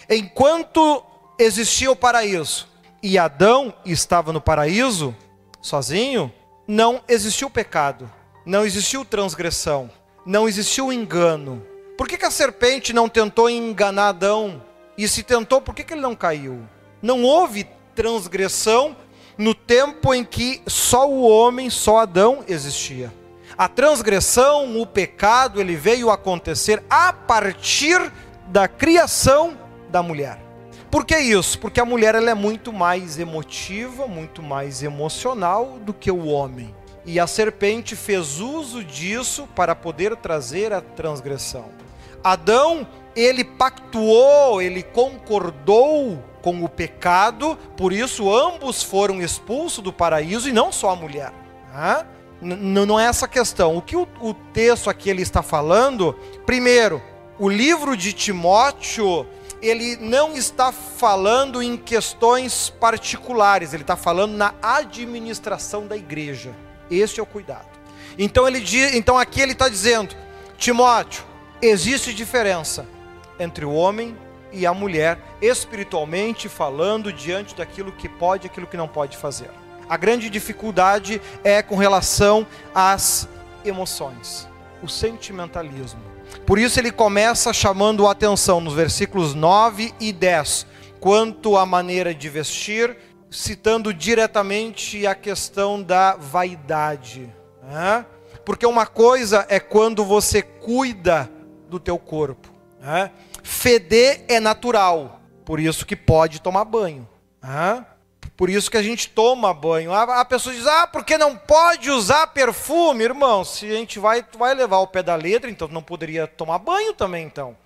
enquanto 0.10 1.04
existia 1.38 1.91
o 1.91 1.95
paraíso 1.95 2.67
e 3.01 3.17
Adão 3.17 3.73
estava 3.86 4.33
no 4.33 4.41
paraíso, 4.41 5.15
sozinho, 5.62 6.31
não 6.67 7.01
existiu 7.07 7.49
pecado, 7.49 8.10
não 8.45 8.65
existiu 8.65 9.05
transgressão, 9.05 9.89
não 10.25 10.47
existiu 10.47 10.91
engano. 10.91 11.65
Por 11.97 12.07
que, 12.07 12.17
que 12.17 12.25
a 12.25 12.31
serpente 12.31 12.93
não 12.93 13.07
tentou 13.10 13.49
enganar 13.49 14.10
Adão? 14.10 14.63
E 14.97 15.07
se 15.07 15.23
tentou, 15.23 15.62
por 15.62 15.73
que, 15.73 15.83
que 15.83 15.93
ele 15.93 16.01
não 16.01 16.15
caiu? 16.15 16.62
Não 17.01 17.23
houve 17.23 17.67
transgressão 17.95 18.95
no 19.38 19.53
tempo 19.53 20.13
em 20.13 20.23
que 20.23 20.62
só 20.65 21.10
o 21.10 21.21
homem, 21.21 21.69
só 21.69 21.99
Adão 21.99 22.43
existia. 22.47 23.13
A 23.57 23.67
transgressão, 23.67 24.79
o 24.79 24.86
pecado, 24.86 25.62
ele 25.62 25.75
veio 25.75 26.10
acontecer 26.10 26.83
a 26.89 27.13
partir 27.13 28.12
da 28.47 28.67
criação 28.67 29.57
da 29.89 30.03
mulher. 30.03 30.46
Por 30.89 31.06
que 31.06 31.17
isso? 31.17 31.60
Porque 31.60 31.80
a 31.80 31.86
mulher 31.86 32.15
ela 32.15 32.32
é 32.32 32.34
muito 32.34 32.71
mais 32.71 33.19
emotiva, 33.19 34.08
muito 34.08 34.41
mais 34.41 34.82
emocional 34.82 35.78
do 35.82 35.93
que 35.93 36.10
o 36.10 36.28
homem. 36.28 36.73
E 37.06 37.19
a 37.19 37.28
serpente 37.28 37.95
fez 37.95 38.39
uso 38.39 38.84
disso 38.84 39.47
para 39.56 39.76
poder 39.76 40.15
trazer 40.15 40.73
a 40.73 40.82
transgressão. 40.82 41.65
Adão, 42.23 42.88
ele 43.15 43.43
pactuou, 43.43 44.62
ele 44.62 44.84
concordou 44.84 46.23
com 46.41 46.63
o 46.63 46.69
pecado, 46.69 47.58
por 47.76 47.91
isso 47.91 48.34
ambos 48.34 48.84
foram 48.84 49.21
expulsos 49.21 49.84
do 49.84 49.91
paraíso 49.91 50.47
e 50.47 50.54
não 50.54 50.71
só 50.71 50.91
a 50.91 50.95
mulher. 50.95 51.34
Né? 51.73 52.06
Não 52.41 53.00
é 53.00 53.06
essa 53.06 53.28
questão. 53.28 53.76
O 53.76 53.82
que 53.82 53.95
o, 53.95 54.08
o 54.21 54.34
texto 54.34 54.89
aqui 54.89 55.10
ele 55.10 55.21
está 55.21 55.41
falando, 55.41 56.13
primeiro, 56.45 57.02
o 57.39 57.50
livro 57.50 57.97
de 57.97 58.13
Timóteo, 58.13 59.26
ele 59.62 59.98
não 59.98 60.36
está 60.36 60.72
falando 60.72 61.62
em 61.62 61.78
questões 61.78 62.70
particulares, 62.70 63.74
ele 63.74 63.84
está 63.84 63.96
falando 63.96 64.34
na 64.36 64.54
administração 64.62 65.88
da 65.88 65.98
igreja. 65.98 66.54
Esse 66.89 67.20
é 67.20 67.24
o 67.24 67.26
cuidado. 67.26 67.67
Então 68.17 68.48
ele 68.48 68.63
então 68.96 69.17
aqui 69.17 69.41
ele 69.41 69.52
está 69.52 69.70
dizendo, 69.70 70.15
Timóteo, 70.58 71.24
existe 71.62 72.13
diferença 72.13 72.86
entre 73.39 73.65
o 73.65 73.74
homem 73.74 74.17
e 74.52 74.65
a 74.65 74.74
mulher, 74.74 75.20
espiritualmente 75.41 76.48
falando, 76.48 77.12
diante 77.12 77.56
daquilo 77.56 77.91
que 77.91 78.08
pode 78.08 78.48
e 78.48 78.50
aquilo 78.50 78.67
que 78.67 78.78
não 78.78 78.88
pode 78.88 79.17
fazer. 79.17 79.50
A 79.89 79.98
grande 79.98 80.30
dificuldade 80.30 81.22
é 81.43 81.62
com 81.62 81.76
relação 81.76 82.46
às 82.74 83.28
emoções, 83.63 84.48
o 84.82 84.88
sentimentalismo. 84.88 86.16
Por 86.45 86.57
isso 86.57 86.79
ele 86.79 86.91
começa 86.91 87.51
chamando 87.51 88.07
a 88.07 88.11
atenção 88.11 88.61
nos 88.61 88.73
versículos 88.73 89.33
9 89.33 89.93
e 89.99 90.13
10, 90.13 90.65
quanto 90.99 91.57
à 91.57 91.65
maneira 91.65 92.13
de 92.13 92.29
vestir, 92.29 92.97
citando 93.29 93.93
diretamente 93.93 95.05
a 95.05 95.13
questão 95.13 95.81
da 95.81 96.15
vaidade. 96.15 97.33
Né? 97.63 98.05
Porque 98.45 98.65
uma 98.65 98.85
coisa 98.85 99.45
é 99.49 99.59
quando 99.59 100.05
você 100.05 100.41
cuida 100.41 101.29
do 101.69 101.79
teu 101.79 101.97
corpo. 101.97 102.49
Né? 102.79 103.11
Feder 103.43 104.23
é 104.27 104.39
natural, 104.39 105.21
por 105.43 105.59
isso 105.59 105.85
que 105.85 105.95
pode 105.95 106.41
tomar 106.41 106.65
banho. 106.65 107.07
Por 108.38 108.52
isso 108.52 108.69
que 108.69 108.78
a 108.78 108.84
gente 108.84 109.10
toma 109.10 109.52
banho. 109.52 109.91
A 109.91 110.23
pessoa 110.23 110.54
diz, 110.54 110.67
ah, 110.67 110.86
porque 110.86 111.17
não 111.17 111.36
pode 111.36 111.89
usar 111.89 112.28
perfume? 112.28 113.04
Irmão, 113.04 113.43
se 113.43 113.65
a 113.65 113.76
gente 113.76 113.97
vai, 113.97 114.23
vai 114.38 114.54
levar 114.54 114.78
o 114.78 114.88
pé 114.88 115.02
da 115.02 115.15
letra, 115.15 115.50
então 115.50 115.67
não 115.67 115.82
poderia 115.82 116.28
tomar 116.28 116.60
banho 116.60 116.93
também, 116.93 117.26
então. 117.26 117.58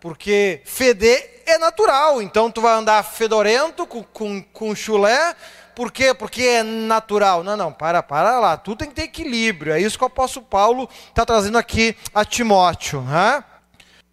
Porque 0.00 0.62
feder 0.64 1.42
é 1.44 1.58
natural, 1.58 2.22
então 2.22 2.50
tu 2.50 2.60
vai 2.60 2.74
andar 2.74 3.02
fedorento 3.02 3.84
com, 3.84 4.04
com, 4.04 4.40
com 4.40 4.74
chulé, 4.76 5.34
por 5.74 5.90
quê? 5.90 6.14
Porque 6.14 6.42
é 6.42 6.62
natural. 6.62 7.42
Não, 7.42 7.56
não, 7.56 7.72
para, 7.72 8.02
para 8.02 8.38
lá. 8.38 8.56
Tudo 8.56 8.78
tem 8.78 8.88
que 8.88 8.94
ter 8.94 9.02
equilíbrio. 9.02 9.72
É 9.72 9.80
isso 9.80 9.98
que 9.98 10.04
o 10.04 10.06
apóstolo 10.06 10.46
Paulo 10.46 10.88
está 11.08 11.26
trazendo 11.26 11.58
aqui 11.58 11.96
a 12.14 12.24
Timóteo. 12.24 13.00
Né? 13.02 13.42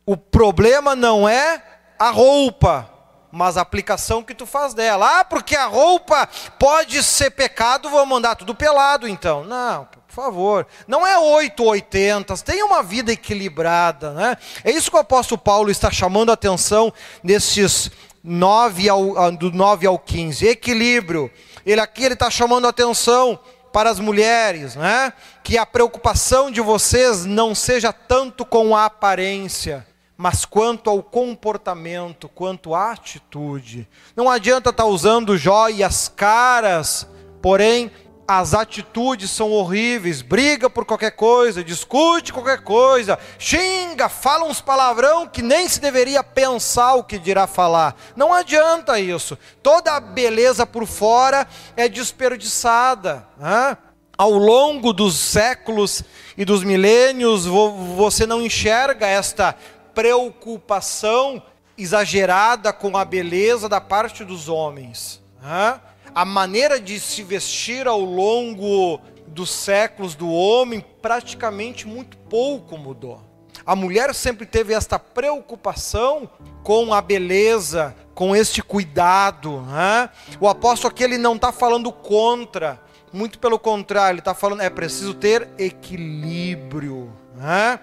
O 0.05 0.17
problema 0.17 0.95
não 0.95 1.29
é 1.29 1.61
a 1.99 2.09
roupa, 2.09 2.89
mas 3.31 3.57
a 3.57 3.61
aplicação 3.61 4.23
que 4.23 4.35
tu 4.35 4.45
faz 4.45 4.73
dela. 4.73 5.19
Ah, 5.19 5.25
porque 5.25 5.55
a 5.55 5.65
roupa 5.65 6.27
pode 6.59 7.01
ser 7.03 7.31
pecado, 7.31 7.89
vou 7.89 8.05
mandar 8.05 8.35
tudo 8.35 8.53
pelado 8.53 9.07
então. 9.07 9.43
Não, 9.43 9.85
por 9.85 10.13
favor. 10.13 10.67
Não 10.87 11.05
é 11.05 11.17
8 11.17 11.63
ou 11.63 11.69
80, 11.69 12.35
tenha 12.37 12.65
uma 12.65 12.83
vida 12.83 13.11
equilibrada, 13.11 14.11
né? 14.11 14.37
É 14.63 14.71
isso 14.71 14.91
que 14.91 14.97
o 14.97 14.99
apóstolo 14.99 15.39
Paulo 15.39 15.71
está 15.71 15.89
chamando 15.89 16.29
a 16.29 16.33
atenção 16.33 16.93
nesses 17.23 17.89
9 18.23 18.89
ao, 18.89 19.17
ah, 19.17 19.29
do 19.29 19.51
9 19.51 19.87
ao 19.87 19.97
15. 19.97 20.45
Equilíbrio. 20.47 21.31
Ele 21.65 21.79
aqui 21.79 22.03
ele 22.03 22.15
está 22.15 22.29
chamando 22.29 22.65
a 22.65 22.69
atenção 22.69 23.39
para 23.71 23.89
as 23.89 23.99
mulheres, 23.99 24.75
né? 24.75 25.13
Que 25.43 25.57
a 25.57 25.65
preocupação 25.65 26.51
de 26.51 26.59
vocês 26.59 27.25
não 27.25 27.55
seja 27.55 27.93
tanto 27.93 28.45
com 28.45 28.75
a 28.75 28.85
aparência, 28.85 29.85
mas 30.21 30.45
quanto 30.45 30.87
ao 30.87 31.01
comportamento, 31.01 32.29
quanto 32.29 32.75
à 32.75 32.91
atitude. 32.91 33.89
Não 34.15 34.29
adianta 34.29 34.69
estar 34.69 34.83
tá 34.83 34.87
usando 34.87 35.35
joias 35.35 36.07
caras, 36.15 37.07
porém 37.41 37.89
as 38.27 38.53
atitudes 38.53 39.31
são 39.31 39.51
horríveis, 39.51 40.21
briga 40.21 40.69
por 40.69 40.85
qualquer 40.85 41.09
coisa, 41.09 41.63
discute 41.63 42.31
qualquer 42.31 42.61
coisa, 42.61 43.17
xinga, 43.39 44.07
fala 44.07 44.45
uns 44.45 44.61
palavrão 44.61 45.27
que 45.27 45.41
nem 45.41 45.67
se 45.67 45.81
deveria 45.81 46.23
pensar 46.23 46.93
o 46.93 47.03
que 47.03 47.17
dirá 47.17 47.47
falar. 47.47 47.95
Não 48.15 48.31
adianta 48.31 48.99
isso. 48.99 49.35
Toda 49.63 49.93
a 49.93 49.99
beleza 49.99 50.67
por 50.67 50.85
fora 50.85 51.47
é 51.75 51.89
desperdiçada. 51.89 53.25
Né? 53.39 53.75
Ao 54.15 54.29
longo 54.29 54.93
dos 54.93 55.17
séculos 55.17 56.03
e 56.37 56.45
dos 56.45 56.63
milênios, 56.63 57.47
você 57.47 58.27
não 58.27 58.39
enxerga 58.39 59.07
esta 59.07 59.57
preocupação 59.93 61.41
exagerada 61.77 62.71
com 62.71 62.97
a 62.97 63.05
beleza 63.05 63.67
da 63.67 63.81
parte 63.81 64.23
dos 64.23 64.49
homens. 64.49 65.21
Né? 65.41 65.79
a 66.13 66.25
maneira 66.25 66.79
de 66.79 66.99
se 66.99 67.23
vestir 67.23 67.87
ao 67.87 68.01
longo 68.01 68.99
dos 69.27 69.49
séculos 69.49 70.13
do 70.13 70.29
homem 70.29 70.85
praticamente 71.01 71.87
muito 71.87 72.17
pouco 72.17 72.77
mudou. 72.77 73.21
A 73.65 73.75
mulher 73.75 74.13
sempre 74.13 74.45
teve 74.45 74.73
esta 74.73 74.97
preocupação 74.97 76.29
com 76.63 76.93
a 76.93 77.01
beleza, 77.01 77.95
com 78.13 78.35
este 78.35 78.61
cuidado. 78.61 79.61
Né? 79.61 80.09
O 80.39 80.47
apóstolo 80.47 80.91
aqui 80.91 81.03
ele 81.03 81.17
não 81.17 81.35
está 81.35 81.51
falando 81.51 81.91
contra, 81.91 82.81
muito 83.13 83.39
pelo 83.39 83.59
contrário, 83.59 84.13
ele 84.13 84.19
está 84.19 84.33
falando 84.33 84.61
é 84.61 84.69
preciso 84.69 85.13
ter 85.13 85.47
equilíbrio. 85.57 87.13
Né? 87.35 87.79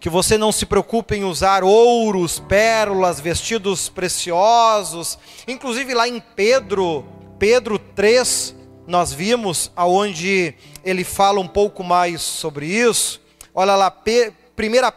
Que 0.00 0.08
você 0.08 0.38
não 0.38 0.50
se 0.50 0.64
preocupe 0.64 1.14
em 1.14 1.24
usar 1.24 1.62
ouros, 1.62 2.40
pérolas, 2.40 3.20
vestidos 3.20 3.88
preciosos. 3.88 5.18
Inclusive 5.46 5.92
lá 5.92 6.08
em 6.08 6.18
Pedro, 6.34 7.04
Pedro 7.38 7.78
3, 7.78 8.56
nós 8.86 9.12
vimos 9.12 9.70
aonde 9.76 10.54
ele 10.82 11.04
fala 11.04 11.38
um 11.38 11.46
pouco 11.46 11.84
mais 11.84 12.22
sobre 12.22 12.66
isso. 12.66 13.20
Olha 13.54 13.76
lá, 13.76 13.94
1 13.94 14.32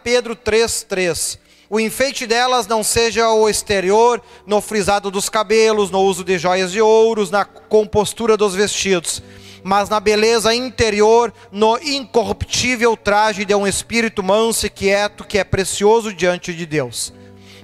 Pedro 0.02 0.36
3, 0.36 0.84
3. 0.84 1.40
O 1.70 1.80
enfeite 1.80 2.28
delas 2.28 2.68
não 2.68 2.84
seja 2.84 3.30
o 3.32 3.50
exterior, 3.50 4.22
no 4.46 4.62
frisado 4.62 5.10
dos 5.10 5.28
cabelos, 5.28 5.90
no 5.90 6.02
uso 6.02 6.24
de 6.24 6.38
joias 6.38 6.72
de 6.72 6.80
ouros, 6.80 7.32
na 7.32 7.44
compostura 7.44 8.38
dos 8.38 8.54
vestidos, 8.54 9.24
mas 9.64 9.90
na 9.90 10.00
beleza 10.00 10.54
interior, 10.54 11.34
no 11.52 11.78
incorruptível 11.78 12.98
traje 12.98 13.46
de 13.46 13.56
um 13.56 13.66
espírito 13.66 14.22
manso 14.22 14.66
e 14.66 14.70
quieto, 14.70 15.24
que 15.24 15.38
é 15.38 15.44
precioso 15.44 16.14
diante 16.14 16.54
de 16.54 16.66
Deus 16.66 17.14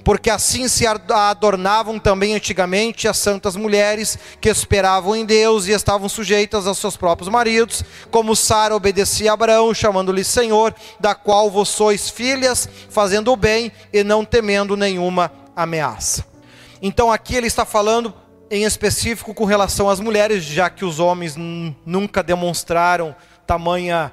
porque 0.09 0.31
assim 0.31 0.67
se 0.67 0.87
adornavam 0.87 1.99
também 1.99 2.33
antigamente 2.33 3.07
as 3.07 3.15
santas 3.15 3.55
mulheres 3.55 4.17
que 4.41 4.49
esperavam 4.49 5.15
em 5.15 5.23
Deus 5.23 5.67
e 5.67 5.71
estavam 5.71 6.09
sujeitas 6.09 6.65
aos 6.65 6.79
seus 6.79 6.97
próprios 6.97 7.29
maridos, 7.29 7.83
como 8.09 8.35
Sara 8.35 8.75
obedecia 8.75 9.29
a 9.29 9.33
Abraão, 9.35 9.71
chamando-lhe 9.71 10.23
Senhor, 10.23 10.73
da 10.99 11.13
qual 11.13 11.51
vós 11.51 11.69
sois 11.69 12.09
filhas, 12.09 12.67
fazendo 12.89 13.31
o 13.31 13.35
bem 13.37 13.71
e 13.93 14.03
não 14.03 14.25
temendo 14.25 14.75
nenhuma 14.75 15.31
ameaça. 15.55 16.25
Então 16.81 17.11
aqui 17.11 17.35
ele 17.35 17.45
está 17.45 17.63
falando 17.63 18.11
em 18.49 18.63
específico 18.63 19.33
com 19.33 19.45
relação 19.45 19.89
às 19.89 19.99
mulheres, 19.99 20.43
já 20.43 20.69
que 20.69 20.83
os 20.83 20.99
homens 20.99 21.35
nunca 21.85 22.23
demonstraram 22.23 23.15
tamanha 23.45 24.11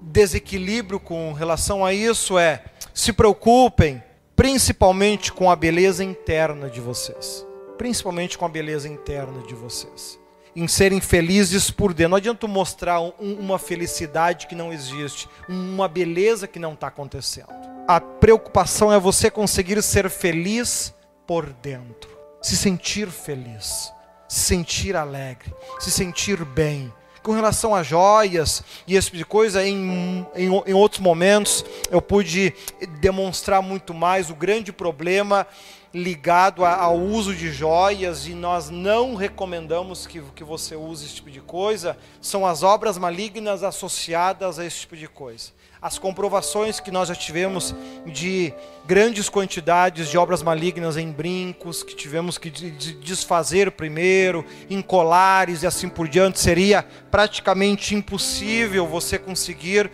desequilíbrio 0.00 0.98
com 0.98 1.32
relação 1.32 1.84
a 1.84 1.92
isso, 1.92 2.38
é 2.38 2.62
se 2.94 3.12
preocupem 3.12 4.02
principalmente 4.34 5.32
com 5.32 5.50
a 5.50 5.56
beleza 5.56 6.02
interna 6.02 6.70
de 6.70 6.80
vocês. 6.80 7.46
Principalmente 7.76 8.38
com 8.38 8.46
a 8.46 8.48
beleza 8.48 8.88
interna 8.88 9.42
de 9.46 9.54
vocês. 9.54 10.18
Em 10.56 10.66
serem 10.66 11.00
felizes 11.00 11.70
por 11.70 11.92
dentro. 11.92 12.10
Não 12.10 12.16
adianta 12.16 12.46
mostrar 12.46 13.00
um, 13.00 13.12
uma 13.20 13.58
felicidade 13.58 14.46
que 14.46 14.54
não 14.54 14.72
existe, 14.72 15.28
uma 15.48 15.86
beleza 15.88 16.46
que 16.46 16.58
não 16.58 16.72
está 16.72 16.88
acontecendo. 16.88 17.48
A 17.86 18.00
preocupação 18.00 18.92
é 18.92 18.98
você 18.98 19.30
conseguir 19.30 19.82
ser 19.82 20.08
feliz 20.08 20.94
por 21.26 21.46
dentro, 21.52 22.09
se 22.40 22.56
sentir 22.56 23.08
feliz, 23.08 23.92
se 24.28 24.40
sentir 24.40 24.96
alegre, 24.96 25.52
se 25.78 25.90
sentir 25.90 26.44
bem, 26.44 26.92
com 27.22 27.32
relação 27.32 27.74
a 27.74 27.82
joias 27.82 28.62
e 28.86 28.96
esse 28.96 29.06
tipo 29.06 29.18
de 29.18 29.24
coisa, 29.24 29.66
em, 29.66 30.26
em, 30.34 30.46
em 30.46 30.74
outros 30.74 31.00
momentos 31.00 31.64
eu 31.90 32.00
pude 32.00 32.54
demonstrar 33.00 33.60
muito 33.62 33.92
mais 33.92 34.30
o 34.30 34.34
grande 34.34 34.72
problema 34.72 35.46
ligado 35.92 36.64
ao 36.64 36.96
uso 36.96 37.34
de 37.34 37.52
joias 37.52 38.26
e 38.26 38.30
nós 38.30 38.70
não 38.70 39.16
recomendamos 39.16 40.06
que, 40.06 40.22
que 40.34 40.44
você 40.44 40.76
use 40.76 41.04
esse 41.04 41.16
tipo 41.16 41.30
de 41.30 41.40
coisa, 41.40 41.98
são 42.22 42.46
as 42.46 42.62
obras 42.62 42.96
malignas 42.96 43.62
associadas 43.62 44.58
a 44.58 44.64
esse 44.64 44.80
tipo 44.80 44.96
de 44.96 45.08
coisa 45.08 45.59
as 45.82 45.98
comprovações 45.98 46.78
que 46.78 46.90
nós 46.90 47.08
já 47.08 47.14
tivemos 47.14 47.74
de 48.06 48.52
grandes 48.86 49.28
quantidades 49.28 50.08
de 50.08 50.18
obras 50.18 50.42
malignas 50.42 50.96
em 50.96 51.10
brincos, 51.10 51.82
que 51.82 51.96
tivemos 51.96 52.36
que 52.36 52.50
desfazer 52.50 53.72
primeiro, 53.72 54.44
em 54.68 54.82
colares 54.82 55.62
e 55.62 55.66
assim 55.66 55.88
por 55.88 56.06
diante, 56.06 56.38
seria 56.38 56.82
praticamente 57.10 57.94
impossível 57.94 58.86
você 58.86 59.18
conseguir 59.18 59.90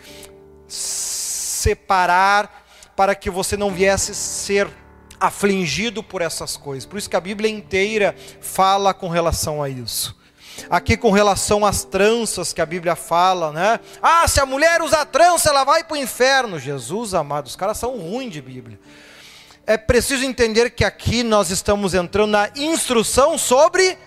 separar 0.66 2.66
para 2.96 3.14
que 3.14 3.30
você 3.30 3.56
não 3.56 3.72
viesse 3.72 4.14
ser 4.14 4.68
afligido 5.20 6.02
por 6.02 6.20
essas 6.20 6.56
coisas. 6.56 6.84
Por 6.84 6.98
isso 6.98 7.08
que 7.08 7.16
a 7.16 7.20
Bíblia 7.20 7.50
inteira 7.50 8.14
fala 8.40 8.92
com 8.92 9.08
relação 9.08 9.62
a 9.62 9.68
isso. 9.68 10.16
Aqui 10.70 10.96
com 10.96 11.10
relação 11.10 11.64
às 11.64 11.84
tranças 11.84 12.52
que 12.52 12.60
a 12.60 12.66
Bíblia 12.66 12.96
fala, 12.96 13.52
né? 13.52 13.80
Ah, 14.02 14.26
se 14.26 14.40
a 14.40 14.46
mulher 14.46 14.82
usa 14.82 15.04
trança, 15.04 15.50
ela 15.50 15.64
vai 15.64 15.84
para 15.84 15.94
o 15.94 15.98
inferno. 15.98 16.58
Jesus 16.58 17.14
amado, 17.14 17.46
os 17.46 17.56
caras 17.56 17.78
são 17.78 17.98
ruins 17.98 18.32
de 18.32 18.40
Bíblia. 18.40 18.78
É 19.66 19.76
preciso 19.76 20.24
entender 20.24 20.70
que 20.70 20.84
aqui 20.84 21.22
nós 21.22 21.50
estamos 21.50 21.92
entrando 21.92 22.30
na 22.30 22.50
instrução 22.54 23.36
sobre 23.36 23.98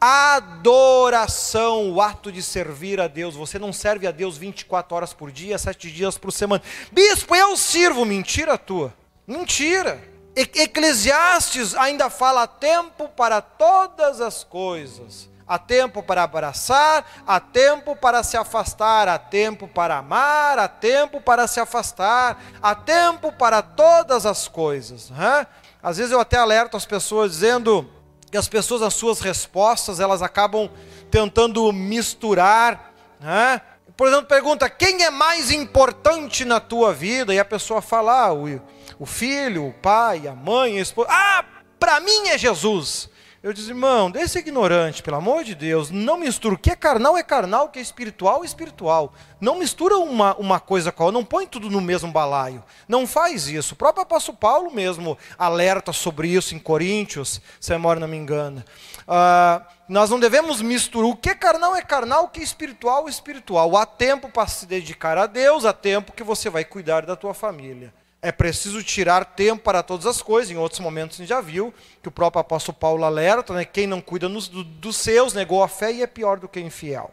adoração, 0.00 1.92
o 1.92 2.00
ato 2.02 2.30
de 2.30 2.42
servir 2.42 3.00
a 3.00 3.08
Deus. 3.08 3.34
Você 3.34 3.58
não 3.58 3.72
serve 3.72 4.06
a 4.06 4.10
Deus 4.10 4.36
24 4.36 4.94
horas 4.94 5.14
por 5.14 5.30
dia, 5.30 5.56
7 5.56 5.90
dias 5.90 6.18
por 6.18 6.30
semana. 6.30 6.62
Bispo, 6.92 7.34
eu 7.34 7.56
sirvo. 7.56 8.04
Mentira 8.04 8.58
tua. 8.58 8.92
Mentira. 9.26 10.02
Eclesiastes 10.36 11.74
ainda 11.74 12.10
fala 12.10 12.46
tempo 12.46 13.08
para 13.08 13.40
todas 13.40 14.20
as 14.20 14.44
coisas. 14.44 15.28
Há 15.46 15.58
tempo 15.58 16.02
para 16.02 16.22
abraçar, 16.22 17.04
há 17.26 17.38
tempo 17.38 17.94
para 17.94 18.22
se 18.22 18.36
afastar, 18.36 19.08
há 19.08 19.18
tempo 19.18 19.68
para 19.68 19.98
amar, 19.98 20.58
há 20.58 20.68
tempo 20.68 21.20
para 21.20 21.46
se 21.46 21.60
afastar, 21.60 22.42
há 22.62 22.74
tempo 22.74 23.30
para 23.30 23.60
todas 23.60 24.24
as 24.24 24.48
coisas. 24.48 25.10
Né? 25.10 25.46
Às 25.82 25.98
vezes 25.98 26.12
eu 26.12 26.20
até 26.20 26.38
alerto 26.38 26.78
as 26.78 26.86
pessoas 26.86 27.32
dizendo 27.32 27.90
que 28.30 28.38
as 28.38 28.48
pessoas, 28.48 28.80
as 28.80 28.94
suas 28.94 29.20
respostas, 29.20 30.00
elas 30.00 30.22
acabam 30.22 30.70
tentando 31.10 31.70
misturar. 31.72 32.92
Né? 33.20 33.60
Por 33.96 34.08
exemplo, 34.08 34.26
pergunta: 34.26 34.68
quem 34.70 35.04
é 35.04 35.10
mais 35.10 35.50
importante 35.50 36.44
na 36.44 36.58
tua 36.58 36.92
vida? 36.92 37.34
E 37.34 37.38
a 37.38 37.44
pessoa 37.44 37.82
fala: 37.82 38.26
ah, 38.26 38.32
o, 38.32 38.60
o 38.98 39.06
filho, 39.06 39.68
o 39.68 39.72
pai, 39.74 40.26
a 40.26 40.34
mãe, 40.34 40.78
a 40.78 40.82
esposa. 40.82 41.08
Ah, 41.10 41.44
para 41.78 42.00
mim 42.00 42.28
é 42.28 42.38
Jesus. 42.38 43.08
Eu 43.44 43.52
disse, 43.52 43.68
irmão, 43.68 44.10
desse 44.10 44.38
ignorante, 44.38 45.02
pelo 45.02 45.18
amor 45.18 45.44
de 45.44 45.54
Deus, 45.54 45.90
não 45.90 46.16
mistura. 46.16 46.54
O 46.54 46.58
que 46.58 46.70
é 46.70 46.74
carnal 46.74 47.14
é 47.14 47.22
carnal, 47.22 47.66
o 47.66 47.68
que 47.68 47.78
é 47.78 47.82
espiritual 47.82 48.42
é 48.42 48.46
espiritual. 48.46 49.12
Não 49.38 49.58
mistura 49.58 49.98
uma, 49.98 50.34
uma 50.36 50.58
coisa 50.58 50.90
com 50.90 51.02
a 51.02 51.06
outra, 51.06 51.20
não 51.20 51.26
põe 51.26 51.46
tudo 51.46 51.68
no 51.68 51.78
mesmo 51.78 52.10
balaio. 52.10 52.64
Não 52.88 53.06
faz 53.06 53.46
isso. 53.46 53.74
O 53.74 53.76
próprio 53.76 54.02
apóstolo 54.02 54.38
Paulo 54.38 54.72
mesmo 54.72 55.18
alerta 55.36 55.92
sobre 55.92 56.28
isso 56.28 56.54
em 56.54 56.58
Coríntios, 56.58 57.38
se 57.60 57.70
a 57.74 57.76
memória 57.76 58.00
não 58.00 58.08
me 58.08 58.16
engana. 58.16 58.64
Uh, 59.00 59.62
nós 59.90 60.08
não 60.08 60.18
devemos 60.18 60.62
misturar. 60.62 61.10
O 61.10 61.14
que 61.14 61.28
é 61.28 61.34
carnal 61.34 61.76
é 61.76 61.82
carnal, 61.82 62.24
o 62.24 62.28
que 62.28 62.40
é 62.40 62.42
espiritual 62.42 63.08
é 63.08 63.10
espiritual. 63.10 63.76
Há 63.76 63.84
tempo 63.84 64.30
para 64.30 64.48
se 64.48 64.64
dedicar 64.64 65.18
a 65.18 65.26
Deus, 65.26 65.66
há 65.66 65.72
tempo 65.74 66.12
que 66.12 66.22
você 66.22 66.48
vai 66.48 66.64
cuidar 66.64 67.04
da 67.04 67.14
tua 67.14 67.34
família 67.34 67.92
é 68.24 68.32
preciso 68.32 68.82
tirar 68.82 69.22
tempo 69.22 69.62
para 69.62 69.82
todas 69.82 70.06
as 70.06 70.22
coisas. 70.22 70.50
Em 70.50 70.56
outros 70.56 70.80
momentos 70.80 71.18
a 71.18 71.22
gente 71.22 71.28
já 71.28 71.42
viu 71.42 71.74
que 72.02 72.08
o 72.08 72.10
próprio 72.10 72.40
apóstolo 72.40 72.76
Paulo 72.78 73.04
alerta, 73.04 73.52
né? 73.52 73.66
quem 73.66 73.86
não 73.86 74.00
cuida 74.00 74.30
nos, 74.30 74.48
do, 74.48 74.64
dos 74.64 74.96
seus 74.96 75.34
negou 75.34 75.62
a 75.62 75.68
fé 75.68 75.92
e 75.92 76.02
é 76.02 76.06
pior 76.06 76.38
do 76.38 76.48
que 76.48 76.58
infiel. 76.58 77.12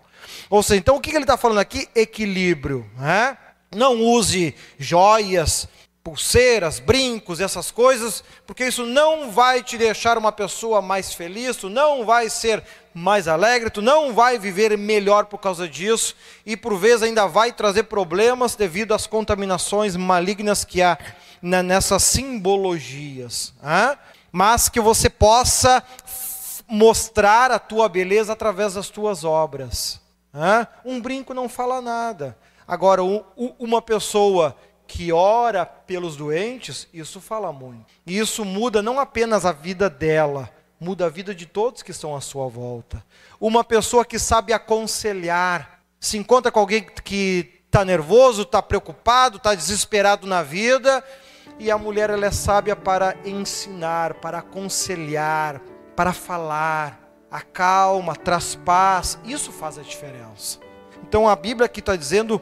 Ou 0.50 0.64
seja, 0.64 0.80
então 0.80 0.96
o 0.96 1.02
que 1.02 1.10
ele 1.10 1.26
está 1.26 1.36
falando 1.36 1.60
aqui? 1.60 1.90
Equilíbrio. 1.94 2.90
Né? 2.98 3.38
Não 3.76 4.02
use 4.02 4.56
joias, 4.80 5.68
pulseiras, 6.04 6.80
brincos, 6.80 7.40
essas 7.40 7.70
coisas, 7.70 8.24
porque 8.48 8.66
isso 8.66 8.86
não 8.86 9.32
vai 9.32 9.62
te 9.62 9.78
deixar 9.78 10.18
uma 10.18 10.32
pessoa 10.32 10.82
mais 10.82 11.14
feliz, 11.14 11.58
tu 11.58 11.70
não 11.70 12.06
vai 12.06 12.28
ser 12.30 12.64
mais 12.94 13.28
alegre, 13.28 13.70
tu 13.70 13.82
não 13.82 14.14
vai 14.14 14.40
viver 14.40 14.76
melhor 14.78 15.26
por 15.26 15.38
causa 15.38 15.68
disso, 15.68 16.16
e 16.46 16.58
por 16.58 16.76
vezes 16.76 17.04
ainda 17.04 17.28
vai 17.28 17.52
trazer 17.54 17.84
problemas 17.84 18.56
devido 18.56 18.94
às 18.94 19.06
contaminações 19.06 19.96
malignas 19.96 20.66
que 20.66 20.82
há 20.82 20.98
nessas 21.42 22.04
simbologias. 22.04 23.54
Mas 24.32 24.70
que 24.70 24.80
você 24.80 25.10
possa 25.10 25.84
mostrar 26.68 27.52
a 27.52 27.60
tua 27.60 27.88
beleza 27.88 28.34
através 28.34 28.74
das 28.74 28.90
tuas 28.90 29.24
obras. 29.24 30.02
Um 30.84 31.00
brinco 31.00 31.34
não 31.34 31.48
fala 31.48 31.80
nada. 31.80 32.36
Agora, 32.68 33.02
uma 33.60 33.82
pessoa 33.82 34.56
que 34.92 35.14
ora 35.14 35.66
pelos 35.66 36.18
doentes, 36.18 36.86
isso 36.94 37.22
fala 37.22 37.54
muito. 37.54 37.86
E 38.06 38.18
isso 38.18 38.44
muda 38.44 38.82
não 38.82 39.00
apenas 39.00 39.46
a 39.46 39.54
vida 39.54 39.90
dela, 39.90 40.50
muda 40.78 41.06
a 41.06 41.10
vida 41.10 41.34
de 41.34 41.46
todos 41.46 41.82
que 41.82 41.92
estão 41.92 42.14
à 42.14 42.20
sua 42.20 42.50
volta. 42.50 43.02
Uma 43.40 43.64
pessoa 43.64 44.04
que 44.04 44.20
sabe 44.20 44.52
aconselhar, 44.52 45.80
se 45.98 46.18
encontra 46.18 46.52
com 46.52 46.60
alguém 46.60 46.86
que 47.06 47.62
está 47.66 47.86
nervoso, 47.86 48.42
está 48.42 48.62
preocupado, 48.62 49.38
está 49.38 49.56
desesperado 49.56 50.28
na 50.28 50.44
vida, 50.44 51.02
e 51.58 51.72
a 51.72 51.78
mulher 51.78 52.10
ela 52.10 52.26
é 52.26 52.32
sábia 52.32 52.76
para 52.76 53.16
ensinar, 53.24 54.16
para 54.16 54.40
aconselhar, 54.40 55.62
para 55.96 56.12
falar, 56.12 57.00
acalma, 57.32 58.14
traz 58.14 58.56
paz, 58.56 59.18
isso 59.24 59.54
faz 59.54 59.78
a 59.78 59.84
diferença. 59.84 60.60
Então 61.02 61.30
a 61.30 61.36
Bíblia 61.36 61.68
aqui 61.68 61.80
está 61.80 61.96
dizendo 61.96 62.42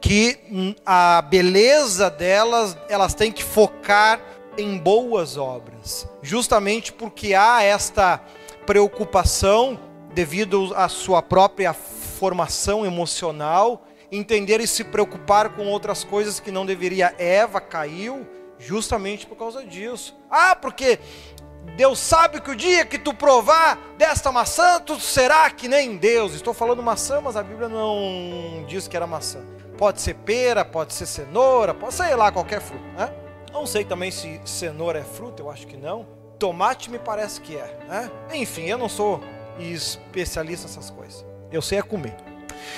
que 0.00 0.38
hum, 0.50 0.74
a 0.84 1.22
beleza 1.22 2.10
delas, 2.10 2.76
elas 2.88 3.14
têm 3.14 3.30
que 3.30 3.44
focar 3.44 4.20
em 4.56 4.78
boas 4.78 5.36
obras, 5.36 6.08
justamente 6.22 6.92
porque 6.92 7.34
há 7.34 7.62
esta 7.62 8.20
preocupação 8.66 9.78
devido 10.12 10.72
à 10.74 10.88
sua 10.88 11.22
própria 11.22 11.72
formação 11.72 12.84
emocional, 12.84 13.86
entender 14.10 14.60
e 14.60 14.66
se 14.66 14.84
preocupar 14.84 15.50
com 15.50 15.66
outras 15.66 16.04
coisas 16.04 16.40
que 16.40 16.50
não 16.50 16.66
deveria. 16.66 17.14
Eva 17.18 17.60
caiu 17.60 18.26
justamente 18.58 19.26
por 19.26 19.36
causa 19.36 19.64
disso. 19.64 20.16
Ah, 20.30 20.54
porque 20.54 20.98
Deus 21.76 21.98
sabe 21.98 22.40
que 22.40 22.50
o 22.50 22.56
dia 22.56 22.84
que 22.84 22.98
tu 22.98 23.14
provar 23.14 23.78
desta 23.96 24.30
maçã, 24.32 24.80
tu 24.80 24.98
será 25.00 25.50
que 25.50 25.68
nem 25.68 25.96
Deus. 25.96 26.34
Estou 26.34 26.52
falando 26.52 26.82
maçã, 26.82 27.20
mas 27.20 27.36
a 27.36 27.42
Bíblia 27.42 27.68
não 27.68 28.64
diz 28.66 28.86
que 28.88 28.96
era 28.96 29.06
maçã. 29.06 29.40
Pode 29.80 30.02
ser 30.02 30.12
pera, 30.12 30.62
pode 30.62 30.92
ser 30.92 31.06
cenoura, 31.06 31.72
pode 31.72 31.94
ser 31.94 32.14
lá 32.14 32.30
qualquer 32.30 32.60
fruta, 32.60 32.84
né? 32.98 33.10
Não 33.50 33.64
sei 33.64 33.82
também 33.82 34.10
se 34.10 34.38
cenoura 34.44 34.98
é 34.98 35.02
fruta, 35.02 35.42
eu 35.42 35.50
acho 35.50 35.66
que 35.66 35.74
não. 35.74 36.06
Tomate 36.38 36.90
me 36.90 36.98
parece 36.98 37.40
que 37.40 37.56
é, 37.56 37.78
né? 37.88 38.10
Enfim, 38.34 38.66
eu 38.66 38.76
não 38.76 38.90
sou 38.90 39.22
especialista 39.58 40.68
nessas 40.68 40.90
coisas. 40.90 41.24
Eu 41.50 41.62
sei 41.62 41.78
é 41.78 41.82
comer. 41.82 42.14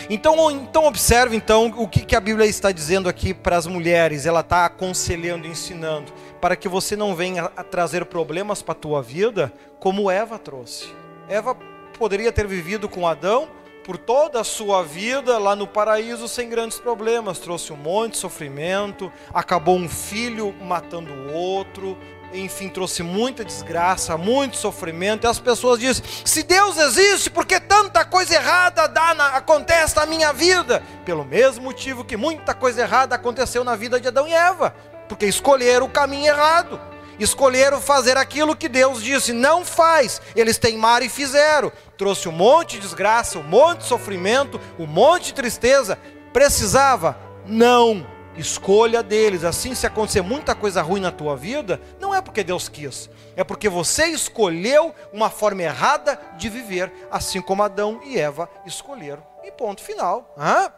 Então, 0.09 0.49
então 0.49 0.85
observe 0.87 1.35
então 1.35 1.75
o 1.77 1.89
que, 1.89 2.05
que 2.05 2.15
a 2.15 2.21
Bíblia 2.21 2.47
está 2.47 2.71
dizendo 2.71 3.09
aqui 3.09 3.35
para 3.35 3.57
as 3.57 3.67
mulheres. 3.67 4.25
Ela 4.25 4.39
está 4.39 4.67
aconselhando, 4.67 5.49
ensinando, 5.49 6.13
para 6.41 6.55
que 6.55 6.69
você 6.69 6.95
não 6.95 7.17
venha 7.17 7.51
a 7.57 7.65
trazer 7.65 8.05
problemas 8.05 8.63
para 8.63 8.73
a 8.75 8.77
tua 8.77 9.03
vida, 9.03 9.53
como 9.81 10.09
Eva 10.09 10.39
trouxe. 10.39 10.87
Eva 11.29 11.57
poderia 11.99 12.31
ter 12.31 12.47
vivido 12.47 12.89
com 12.89 13.09
Adão 13.09 13.49
por 13.85 13.99
toda 13.99 14.41
a 14.41 14.45
sua 14.45 14.83
vida 14.83 15.39
lá 15.39 15.57
no 15.57 15.67
paraíso 15.67 16.29
sem 16.29 16.49
grandes 16.49 16.79
problemas. 16.79 17.39
Trouxe 17.39 17.73
um 17.73 17.77
monte 17.77 18.13
de 18.13 18.19
sofrimento, 18.19 19.13
acabou 19.33 19.77
um 19.77 19.89
filho 19.89 20.55
matando 20.61 21.13
o 21.13 21.33
outro, 21.33 21.99
enfim, 22.33 22.69
trouxe 22.69 23.03
muita 23.03 23.45
desgraça, 23.45 24.17
muito 24.17 24.57
sofrimento. 24.57 25.27
E 25.27 25.29
as 25.29 25.39
pessoas 25.39 25.79
dizem: 25.79 26.05
se 26.25 26.43
Deus 26.43 26.77
existe, 26.77 27.31
por 27.31 27.45
que 27.45 27.61
tanta 27.61 28.05
coisa 28.05 28.35
errada 28.35 28.87
dá 28.87 29.15
na, 29.15 29.37
acontece 29.37 29.97
na 29.97 30.07
minha 30.07 30.33
vida? 30.33 30.83
Pelo 31.05 31.25
mesmo 31.25 31.65
motivo 31.65 32.05
que 32.05 32.17
muita 32.17 32.55
coisa 32.55 32.83
errada 32.83 33.15
aconteceu 33.15 33.65
na 33.65 33.77
vida 33.77 34.01
de 34.01 34.09
Adão 34.09 34.27
e 34.27 34.33
Eva, 34.33 34.75
porque 35.09 35.27
escolheram 35.27 35.87
o 35.87 35.91
caminho 35.91 36.27
errado 36.27 36.81
escolheram 37.19 37.81
fazer 37.81 38.17
aquilo 38.17 38.57
que 38.57 38.69
Deus 38.69 39.03
disse, 39.03 39.33
não 39.33 39.65
faz. 39.65 40.21
Eles 40.35 40.59
teimaram 40.59 41.07
e 41.07 41.09
fizeram. 41.09 41.73
Trouxe 42.03 42.29
um 42.29 42.33
monte 42.33 42.73
de 42.73 42.81
desgraça, 42.81 43.39
um 43.39 43.45
monte 43.45 43.79
de 43.79 43.85
sofrimento, 43.85 44.61
um 44.77 44.89
monte 44.89 45.27
de 45.27 45.35
tristeza. 45.35 45.97
Precisava? 46.33 47.17
Não. 47.47 48.05
Escolha 48.37 49.05
deles. 49.05 49.45
Assim, 49.45 49.73
se 49.73 49.87
acontecer 49.87 50.21
muita 50.21 50.53
coisa 50.53 50.83
ruim 50.83 51.01
na 51.01 51.13
tua 51.13 51.37
vida, 51.37 51.81
não 52.01 52.13
é 52.13 52.21
porque 52.21 52.43
Deus 52.43 52.69
quis, 52.69 53.09
é 53.37 53.45
porque 53.45 53.69
você 53.69 54.07
escolheu 54.07 54.93
uma 55.13 55.31
forma 55.31 55.63
errada 55.63 56.19
de 56.37 56.49
viver, 56.49 56.93
assim 57.09 57.41
como 57.41 57.63
Adão 57.63 58.01
e 58.05 58.19
Eva 58.19 58.51
escolheram. 58.67 59.23
E 59.45 59.53
ponto 59.53 59.81
final. 59.81 60.35
Hã? 60.37 60.73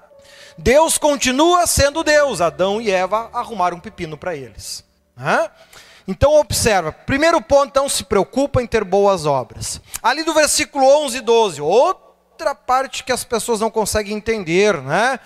Deus 0.59 0.99
continua 0.99 1.67
sendo 1.67 2.05
Deus. 2.05 2.43
Adão 2.43 2.83
e 2.83 2.91
Eva 2.91 3.31
arrumaram 3.33 3.79
um 3.79 3.81
pepino 3.81 4.19
para 4.19 4.37
eles. 4.37 4.85
Hã? 5.19 5.49
Então 6.07 6.35
observa, 6.35 6.93
primeiro 6.93 7.41
ponto, 7.41 7.75
não 7.75 7.89
se 7.89 8.05
preocupa 8.05 8.63
em 8.63 8.67
ter 8.67 8.85
boas 8.85 9.25
obras. 9.25 9.81
Ali 10.03 10.23
do 10.23 10.35
versículo 10.35 10.85
11 11.05 11.19
e 11.19 11.21
12, 11.23 11.61
outra 11.63 12.55
parte 12.55 13.03
que 13.03 13.13
as 13.13 13.25
pessoas 13.25 13.61
não 13.61 13.71
conseguem 13.71 14.15
entender, 14.15 14.83
né? 14.83 15.19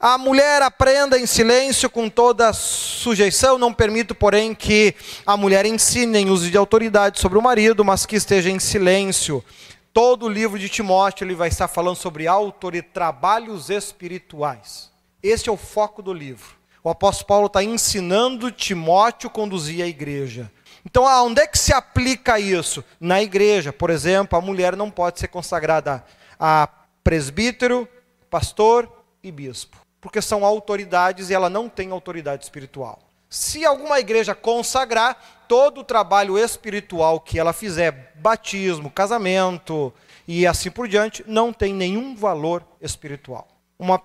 A 0.00 0.16
mulher 0.18 0.62
aprenda 0.62 1.18
em 1.18 1.26
silêncio 1.26 1.88
com 1.88 2.08
toda 2.08 2.52
sujeição, 2.52 3.58
não 3.58 3.72
permito, 3.72 4.14
porém, 4.14 4.54
que 4.54 4.94
a 5.26 5.36
mulher 5.36 5.64
ensine 5.64 6.18
em 6.18 6.30
uso 6.30 6.50
de 6.50 6.56
autoridade 6.56 7.18
sobre 7.18 7.38
o 7.38 7.42
marido, 7.42 7.84
mas 7.84 8.04
que 8.04 8.16
esteja 8.16 8.50
em 8.50 8.58
silêncio. 8.58 9.44
Todo 9.92 10.26
o 10.26 10.28
livro 10.28 10.58
de 10.58 10.68
Timóteo 10.68 11.24
ele 11.24 11.34
vai 11.34 11.48
estar 11.48 11.68
falando 11.68 11.96
sobre 11.96 12.26
autoridade, 12.26 12.92
trabalhos 12.92 13.70
espirituais. 13.70 14.90
Este 15.22 15.48
é 15.48 15.52
o 15.52 15.56
foco 15.56 16.02
do 16.02 16.12
livro 16.12 16.56
o 16.86 16.90
apóstolo 16.90 17.26
Paulo 17.26 17.46
está 17.48 17.64
ensinando 17.64 18.52
Timóteo 18.52 19.26
a 19.26 19.32
conduzir 19.32 19.82
a 19.82 19.88
igreja. 19.88 20.48
Então, 20.84 21.04
aonde 21.04 21.40
é 21.40 21.46
que 21.48 21.58
se 21.58 21.72
aplica 21.72 22.38
isso? 22.38 22.84
Na 23.00 23.20
igreja, 23.20 23.72
por 23.72 23.90
exemplo, 23.90 24.38
a 24.38 24.40
mulher 24.40 24.76
não 24.76 24.88
pode 24.88 25.18
ser 25.18 25.26
consagrada 25.26 26.04
a 26.38 26.68
presbítero, 27.02 27.88
pastor 28.30 28.88
e 29.20 29.32
bispo, 29.32 29.76
porque 30.00 30.22
são 30.22 30.44
autoridades 30.44 31.28
e 31.28 31.34
ela 31.34 31.50
não 31.50 31.68
tem 31.68 31.90
autoridade 31.90 32.44
espiritual. 32.44 33.00
Se 33.28 33.64
alguma 33.64 33.98
igreja 33.98 34.32
consagrar, 34.32 35.44
todo 35.48 35.80
o 35.80 35.84
trabalho 35.84 36.38
espiritual 36.38 37.18
que 37.18 37.36
ela 37.36 37.52
fizer, 37.52 38.12
batismo, 38.14 38.92
casamento 38.92 39.92
e 40.28 40.46
assim 40.46 40.70
por 40.70 40.86
diante, 40.86 41.24
não 41.26 41.52
tem 41.52 41.74
nenhum 41.74 42.14
valor 42.14 42.64
espiritual 42.80 43.55
uma, 43.78 44.00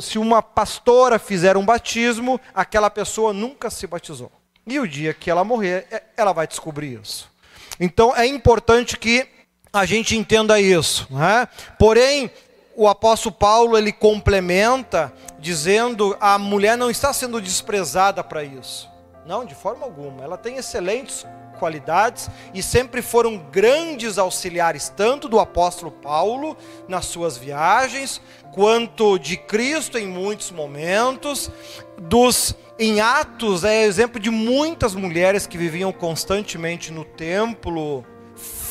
se 0.00 0.18
uma 0.18 0.42
pastora 0.42 1.18
fizer 1.18 1.56
um 1.56 1.64
batismo, 1.64 2.40
aquela 2.54 2.90
pessoa 2.90 3.32
nunca 3.32 3.70
se 3.70 3.86
batizou. 3.86 4.30
E 4.66 4.78
o 4.80 4.88
dia 4.88 5.14
que 5.14 5.30
ela 5.30 5.44
morrer, 5.44 5.86
é, 5.90 6.02
ela 6.16 6.32
vai 6.32 6.46
descobrir 6.46 7.00
isso. 7.00 7.30
Então 7.78 8.14
é 8.16 8.26
importante 8.26 8.96
que 8.96 9.26
a 9.72 9.84
gente 9.84 10.16
entenda 10.16 10.60
isso. 10.60 11.06
Né? 11.10 11.46
Porém, 11.78 12.30
o 12.74 12.88
apóstolo 12.88 13.34
Paulo 13.34 13.76
ele 13.76 13.92
complementa 13.92 15.12
dizendo 15.38 16.16
a 16.20 16.38
mulher 16.38 16.76
não 16.76 16.90
está 16.90 17.12
sendo 17.12 17.40
desprezada 17.40 18.24
para 18.24 18.42
isso. 18.42 18.88
Não, 19.26 19.44
de 19.44 19.54
forma 19.54 19.84
alguma. 19.84 20.22
Ela 20.22 20.38
tem 20.38 20.56
excelentes 20.56 21.26
qualidades 21.56 22.30
e 22.54 22.62
sempre 22.62 23.02
foram 23.02 23.38
grandes 23.38 24.18
auxiliares, 24.18 24.88
tanto 24.88 25.28
do 25.28 25.40
apóstolo 25.40 25.90
Paulo 25.90 26.56
nas 26.88 27.06
suas 27.06 27.36
viagens, 27.36 28.20
quanto 28.52 29.18
de 29.18 29.36
Cristo 29.36 29.98
em 29.98 30.06
muitos 30.06 30.50
momentos, 30.50 31.50
dos 31.98 32.54
em 32.78 33.00
Atos 33.00 33.64
é 33.64 33.84
exemplo 33.84 34.20
de 34.20 34.30
muitas 34.30 34.94
mulheres 34.94 35.46
que 35.46 35.56
viviam 35.56 35.92
constantemente 35.92 36.92
no 36.92 37.04
templo, 37.04 38.04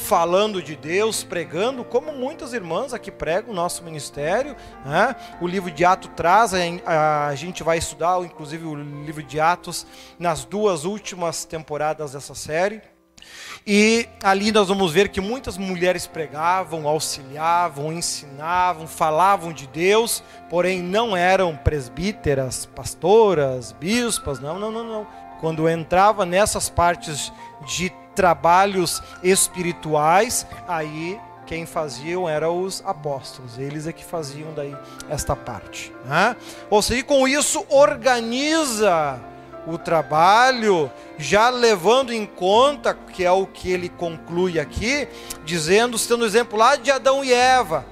falando 0.05 0.61
de 0.61 0.75
Deus, 0.75 1.23
pregando, 1.23 1.83
como 1.83 2.11
muitas 2.11 2.53
irmãs 2.53 2.93
aqui 2.93 3.09
pregam 3.09 3.51
o 3.51 3.55
nosso 3.55 3.83
ministério. 3.83 4.55
Né? 4.85 5.15
O 5.41 5.47
livro 5.47 5.71
de 5.71 5.83
Atos 5.83 6.11
traz, 6.15 6.53
a, 6.53 7.33
gente 7.33 7.63
vai 7.63 7.79
estudar, 7.79 8.19
inclusive, 8.21 8.65
o 8.65 8.75
livro 8.75 9.23
de 9.23 9.39
Atos 9.39 9.85
nas 10.19 10.45
duas 10.45 10.85
últimas 10.85 11.43
temporadas 11.43 12.11
dessa 12.11 12.35
série. 12.35 12.81
E 13.65 14.07
ali 14.21 14.51
nós 14.51 14.67
vamos 14.67 14.91
ver 14.91 15.09
que 15.09 15.19
muitas 15.19 15.57
mulheres 15.57 16.05
pregavam, 16.05 16.87
auxiliavam, 16.87 17.91
ensinavam, 17.91 18.85
falavam 18.85 19.51
de 19.51 19.65
Deus, 19.65 20.23
porém 20.51 20.83
não 20.83 21.17
eram 21.17 21.57
presbíteras, 21.57 22.67
pastoras, 22.67 23.71
bispas, 23.71 24.39
não, 24.39 24.59
não, 24.59 24.69
não, 24.69 24.83
não. 24.83 25.07
Quando 25.39 25.67
entrava 25.67 26.27
nessas 26.27 26.69
partes 26.69 27.33
de 27.65 27.91
trabalhos 28.15 29.03
espirituais, 29.21 30.47
aí 30.67 31.19
quem 31.45 31.65
faziam 31.65 32.27
eram 32.27 32.61
os 32.61 32.81
apóstolos, 32.85 33.57
eles 33.57 33.85
é 33.85 33.93
que 33.93 34.03
faziam 34.03 34.51
daí 34.53 34.75
esta 35.09 35.35
parte. 35.35 35.93
Né? 36.05 36.35
Ou 36.69 36.81
seja, 36.81 37.03
com 37.03 37.27
isso 37.27 37.63
organiza 37.69 39.19
o 39.67 39.77
trabalho, 39.77 40.91
já 41.17 41.49
levando 41.49 42.13
em 42.13 42.25
conta, 42.25 42.93
que 42.93 43.23
é 43.23 43.31
o 43.31 43.47
que 43.47 43.71
ele 43.71 43.89
conclui 43.89 44.59
aqui, 44.59 45.07
dizendo, 45.43 45.97
citando 45.97 46.23
o 46.23 46.27
exemplo 46.27 46.57
lá 46.57 46.75
de 46.75 46.91
Adão 46.91 47.23
e 47.23 47.33
Eva, 47.33 47.85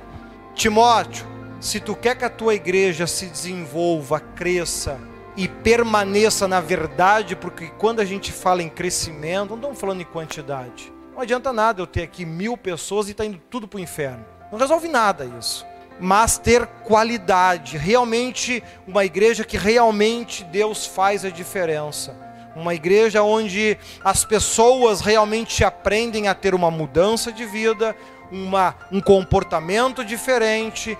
Timóteo, 0.55 1.26
se 1.59 1.80
tu 1.80 1.95
quer 1.95 2.15
que 2.15 2.26
a 2.26 2.30
tua 2.30 2.53
igreja 2.53 3.07
se 3.07 3.26
desenvolva, 3.26 4.19
cresça, 4.19 4.99
e 5.36 5.47
permaneça 5.47 6.47
na 6.47 6.61
verdade, 6.61 7.36
porque 7.36 7.67
quando 7.77 7.99
a 7.99 8.05
gente 8.05 8.31
fala 8.31 8.61
em 8.61 8.69
crescimento, 8.69 9.49
não 9.51 9.57
estamos 9.57 9.79
falando 9.79 10.01
em 10.01 10.05
quantidade. 10.05 10.93
Não 11.13 11.21
adianta 11.21 11.53
nada 11.53 11.81
eu 11.81 11.88
ter 11.88 12.03
aqui 12.03 12.25
mil 12.25 12.57
pessoas 12.57 13.07
e 13.07 13.11
está 13.11 13.25
indo 13.25 13.39
tudo 13.49 13.67
para 13.67 13.77
o 13.77 13.81
inferno. 13.81 14.25
Não 14.51 14.59
resolve 14.59 14.88
nada 14.88 15.25
isso. 15.39 15.65
mas 15.99 16.38
ter 16.38 16.65
qualidade, 16.84 17.77
realmente 17.77 18.63
uma 18.88 19.05
igreja 19.05 19.43
que 19.43 19.57
realmente 19.57 20.43
Deus 20.43 20.86
faz 20.86 21.23
a 21.23 21.29
diferença. 21.29 22.15
Uma 22.55 22.73
igreja 22.75 23.23
onde 23.23 23.77
as 24.03 24.23
pessoas 24.23 25.01
realmente 25.01 25.63
aprendem 25.63 26.27
a 26.27 26.36
ter 26.36 26.53
uma 26.53 26.69
mudança 26.69 27.31
de 27.31 27.45
vida, 27.45 27.95
uma, 28.31 28.75
um 28.91 29.01
comportamento 29.01 30.03
diferente, 30.03 30.97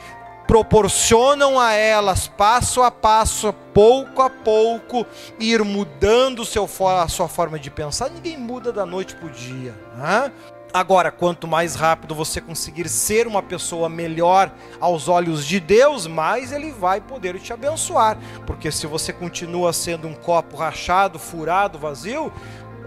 proporcionam 0.47 1.59
a 1.59 1.73
elas 1.73 2.27
passo 2.27 2.81
a 2.81 2.91
passo, 2.91 3.53
pouco 3.73 4.21
a 4.21 4.29
pouco, 4.29 5.05
ir 5.39 5.63
mudando 5.63 6.45
seu, 6.45 6.67
a 6.87 7.07
sua 7.07 7.27
forma 7.27 7.57
de 7.57 7.71
pensar. 7.71 8.09
Ninguém 8.09 8.37
muda 8.37 8.71
da 8.71 8.85
noite 8.85 9.15
para 9.15 9.27
o 9.27 9.31
dia. 9.31 9.73
Né? 9.95 10.31
Agora, 10.73 11.11
quanto 11.11 11.47
mais 11.47 11.75
rápido 11.75 12.15
você 12.15 12.41
conseguir 12.41 12.89
ser 12.89 13.27
uma 13.27 13.43
pessoa 13.43 13.87
melhor 13.87 14.51
aos 14.79 15.07
olhos 15.07 15.45
de 15.45 15.59
Deus, 15.59 16.07
mais 16.07 16.51
Ele 16.51 16.71
vai 16.71 16.99
poder 16.99 17.39
te 17.39 17.53
abençoar. 17.53 18.17
Porque 18.47 18.71
se 18.71 18.87
você 18.87 19.13
continua 19.13 19.71
sendo 19.71 20.07
um 20.07 20.15
copo 20.15 20.57
rachado, 20.57 21.19
furado, 21.19 21.77
vazio, 21.77 22.33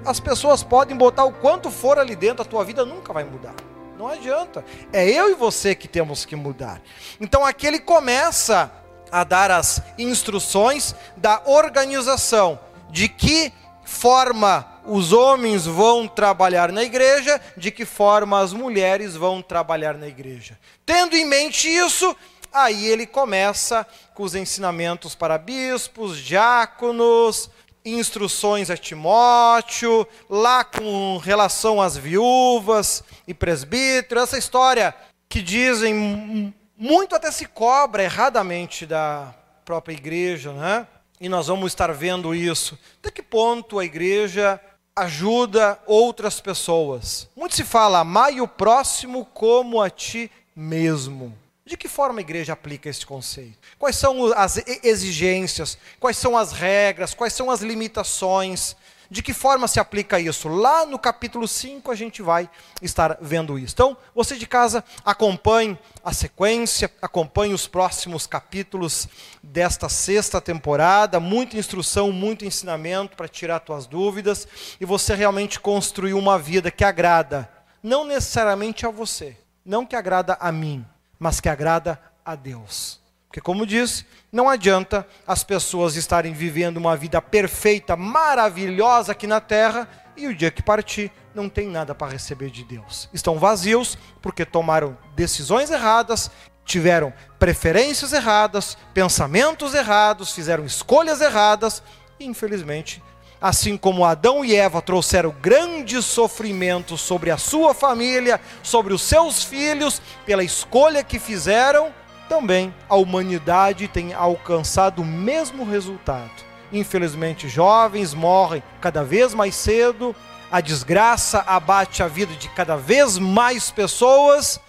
as 0.04 0.18
pessoas 0.18 0.64
podem 0.64 0.96
botar 0.96 1.24
o 1.24 1.32
quanto 1.32 1.70
for 1.70 1.96
ali 1.98 2.16
dentro, 2.16 2.42
a 2.42 2.44
tua 2.44 2.64
vida 2.64 2.84
nunca 2.84 3.12
vai 3.12 3.22
mudar. 3.22 3.54
Não 3.98 4.08
adianta. 4.08 4.64
É 4.92 5.08
eu 5.08 5.30
e 5.30 5.34
você 5.34 5.74
que 5.74 5.88
temos 5.88 6.24
que 6.24 6.36
mudar. 6.36 6.80
Então 7.20 7.44
aqui 7.44 7.66
ele 7.66 7.80
começa 7.80 8.70
a 9.10 9.24
dar 9.24 9.50
as 9.50 9.80
instruções 9.98 10.94
da 11.16 11.42
organização, 11.46 12.58
de 12.90 13.08
que 13.08 13.52
forma 13.84 14.66
os 14.84 15.12
homens 15.12 15.64
vão 15.64 16.06
trabalhar 16.06 16.70
na 16.70 16.82
igreja, 16.82 17.40
de 17.56 17.70
que 17.70 17.84
forma 17.84 18.40
as 18.40 18.52
mulheres 18.52 19.14
vão 19.14 19.40
trabalhar 19.40 19.94
na 19.94 20.06
igreja. 20.06 20.58
Tendo 20.84 21.16
em 21.16 21.24
mente 21.24 21.68
isso, 21.68 22.14
aí 22.52 22.86
ele 22.86 23.06
começa 23.06 23.86
com 24.14 24.22
os 24.22 24.34
ensinamentos 24.34 25.14
para 25.14 25.38
bispos, 25.38 26.18
diáconos, 26.18 27.50
instruções 27.86 28.68
a 28.68 28.76
Timóteo, 28.76 30.06
lá 30.28 30.64
com 30.64 31.18
relação 31.18 31.80
às 31.80 31.96
viúvas 31.96 33.04
e 33.26 33.32
presbíteros, 33.32 34.24
essa 34.24 34.38
história 34.38 34.94
que 35.28 35.40
dizem 35.40 36.52
muito 36.76 37.14
até 37.14 37.30
se 37.30 37.46
cobra 37.46 38.02
erradamente 38.02 38.84
da 38.84 39.34
própria 39.64 39.94
igreja, 39.94 40.52
né? 40.52 40.86
E 41.20 41.28
nós 41.28 41.46
vamos 41.46 41.72
estar 41.72 41.90
vendo 41.92 42.34
isso. 42.34 42.78
Até 43.00 43.10
que 43.10 43.22
ponto 43.22 43.78
a 43.78 43.84
igreja 43.84 44.60
ajuda 44.94 45.78
outras 45.86 46.40
pessoas? 46.40 47.28
Muito 47.34 47.54
se 47.54 47.64
fala, 47.64 48.00
amai 48.00 48.40
o 48.40 48.48
próximo 48.48 49.24
como 49.24 49.80
a 49.80 49.88
ti 49.88 50.30
mesmo. 50.54 51.36
De 51.66 51.76
que 51.76 51.88
forma 51.88 52.20
a 52.20 52.22
igreja 52.22 52.52
aplica 52.52 52.88
esse 52.88 53.04
conceito? 53.04 53.58
Quais 53.76 53.96
são 53.96 54.32
as 54.34 54.56
exigências? 54.84 55.76
Quais 55.98 56.16
são 56.16 56.38
as 56.38 56.52
regras? 56.52 57.12
Quais 57.12 57.32
são 57.32 57.50
as 57.50 57.60
limitações? 57.60 58.76
De 59.10 59.20
que 59.20 59.34
forma 59.34 59.66
se 59.66 59.80
aplica 59.80 60.20
isso? 60.20 60.48
Lá 60.48 60.86
no 60.86 60.96
capítulo 60.96 61.48
5 61.48 61.90
a 61.90 61.94
gente 61.96 62.22
vai 62.22 62.48
estar 62.80 63.18
vendo 63.20 63.58
isso. 63.58 63.74
Então, 63.74 63.96
você 64.14 64.36
de 64.36 64.46
casa, 64.46 64.84
acompanhe 65.04 65.76
a 66.04 66.12
sequência, 66.12 66.88
acompanhe 67.02 67.52
os 67.52 67.66
próximos 67.66 68.28
capítulos 68.28 69.08
desta 69.42 69.88
sexta 69.88 70.40
temporada. 70.40 71.18
Muita 71.18 71.56
instrução, 71.56 72.12
muito 72.12 72.44
ensinamento 72.44 73.16
para 73.16 73.26
tirar 73.26 73.58
tuas 73.58 73.88
dúvidas 73.88 74.46
e 74.80 74.84
você 74.84 75.16
realmente 75.16 75.58
construir 75.58 76.14
uma 76.14 76.38
vida 76.38 76.70
que 76.70 76.84
agrada, 76.84 77.50
não 77.82 78.04
necessariamente 78.04 78.86
a 78.86 78.90
você, 78.90 79.36
não 79.64 79.84
que 79.84 79.96
agrada 79.96 80.36
a 80.38 80.52
mim, 80.52 80.86
mas 81.18 81.40
que 81.40 81.48
agrada 81.48 82.00
a 82.24 82.34
Deus. 82.34 83.00
Porque, 83.28 83.40
como 83.40 83.66
disse, 83.66 84.06
não 84.32 84.48
adianta 84.48 85.06
as 85.26 85.44
pessoas 85.44 85.96
estarem 85.96 86.32
vivendo 86.32 86.78
uma 86.78 86.96
vida 86.96 87.20
perfeita, 87.20 87.96
maravilhosa 87.96 89.12
aqui 89.12 89.26
na 89.26 89.40
terra, 89.40 89.88
e 90.16 90.26
o 90.26 90.34
dia 90.34 90.50
que 90.50 90.62
partir 90.62 91.12
não 91.34 91.48
tem 91.48 91.68
nada 91.68 91.94
para 91.94 92.12
receber 92.12 92.48
de 92.48 92.64
Deus. 92.64 93.10
Estão 93.12 93.38
vazios 93.38 93.98
porque 94.22 94.46
tomaram 94.46 94.96
decisões 95.14 95.70
erradas, 95.70 96.30
tiveram 96.64 97.12
preferências 97.38 98.12
erradas, 98.12 98.76
pensamentos 98.94 99.74
errados, 99.74 100.32
fizeram 100.32 100.64
escolhas 100.64 101.20
erradas, 101.20 101.82
e 102.18 102.24
infelizmente, 102.24 103.02
assim 103.40 103.76
como 103.76 104.04
Adão 104.04 104.44
e 104.44 104.54
Eva 104.54 104.80
trouxeram 104.80 105.34
grandes 105.40 106.04
sofrimentos 106.04 107.00
sobre 107.00 107.30
a 107.30 107.36
sua 107.36 107.74
família, 107.74 108.40
sobre 108.62 108.94
os 108.94 109.02
seus 109.02 109.42
filhos, 109.42 110.00
pela 110.24 110.44
escolha 110.44 111.04
que 111.04 111.18
fizeram, 111.18 111.92
também 112.28 112.74
a 112.88 112.96
humanidade 112.96 113.88
tem 113.88 114.12
alcançado 114.12 115.02
o 115.02 115.04
mesmo 115.04 115.64
resultado. 115.64 116.30
Infelizmente, 116.72 117.48
jovens 117.48 118.12
morrem 118.12 118.62
cada 118.80 119.04
vez 119.04 119.32
mais 119.32 119.54
cedo, 119.54 120.14
a 120.50 120.60
desgraça 120.60 121.44
abate 121.46 122.02
a 122.02 122.08
vida 122.08 122.34
de 122.34 122.48
cada 122.48 122.76
vez 122.76 123.18
mais 123.18 123.70
pessoas, 123.70 124.60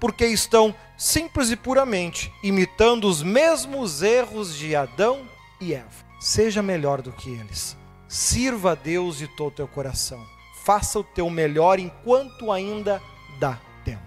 porque 0.00 0.26
estão 0.26 0.74
simples 0.96 1.50
e 1.50 1.56
puramente 1.56 2.32
imitando 2.42 3.08
os 3.08 3.22
mesmos 3.22 4.02
erros 4.02 4.56
de 4.56 4.74
Adão 4.74 5.22
e 5.60 5.74
Eva. 5.74 6.02
Seja 6.20 6.62
melhor 6.62 7.02
do 7.02 7.12
que 7.12 7.30
eles. 7.30 7.81
Sirva 8.12 8.72
a 8.72 8.74
Deus 8.74 9.16
de 9.16 9.26
todo 9.26 9.48
o 9.48 9.56
teu 9.56 9.66
coração. 9.66 10.22
Faça 10.64 10.98
o 10.98 11.02
teu 11.02 11.30
melhor 11.30 11.78
enquanto 11.78 12.52
ainda 12.52 13.00
dá 13.40 13.58
tempo. 13.86 14.02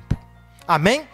Amém? 0.68 1.08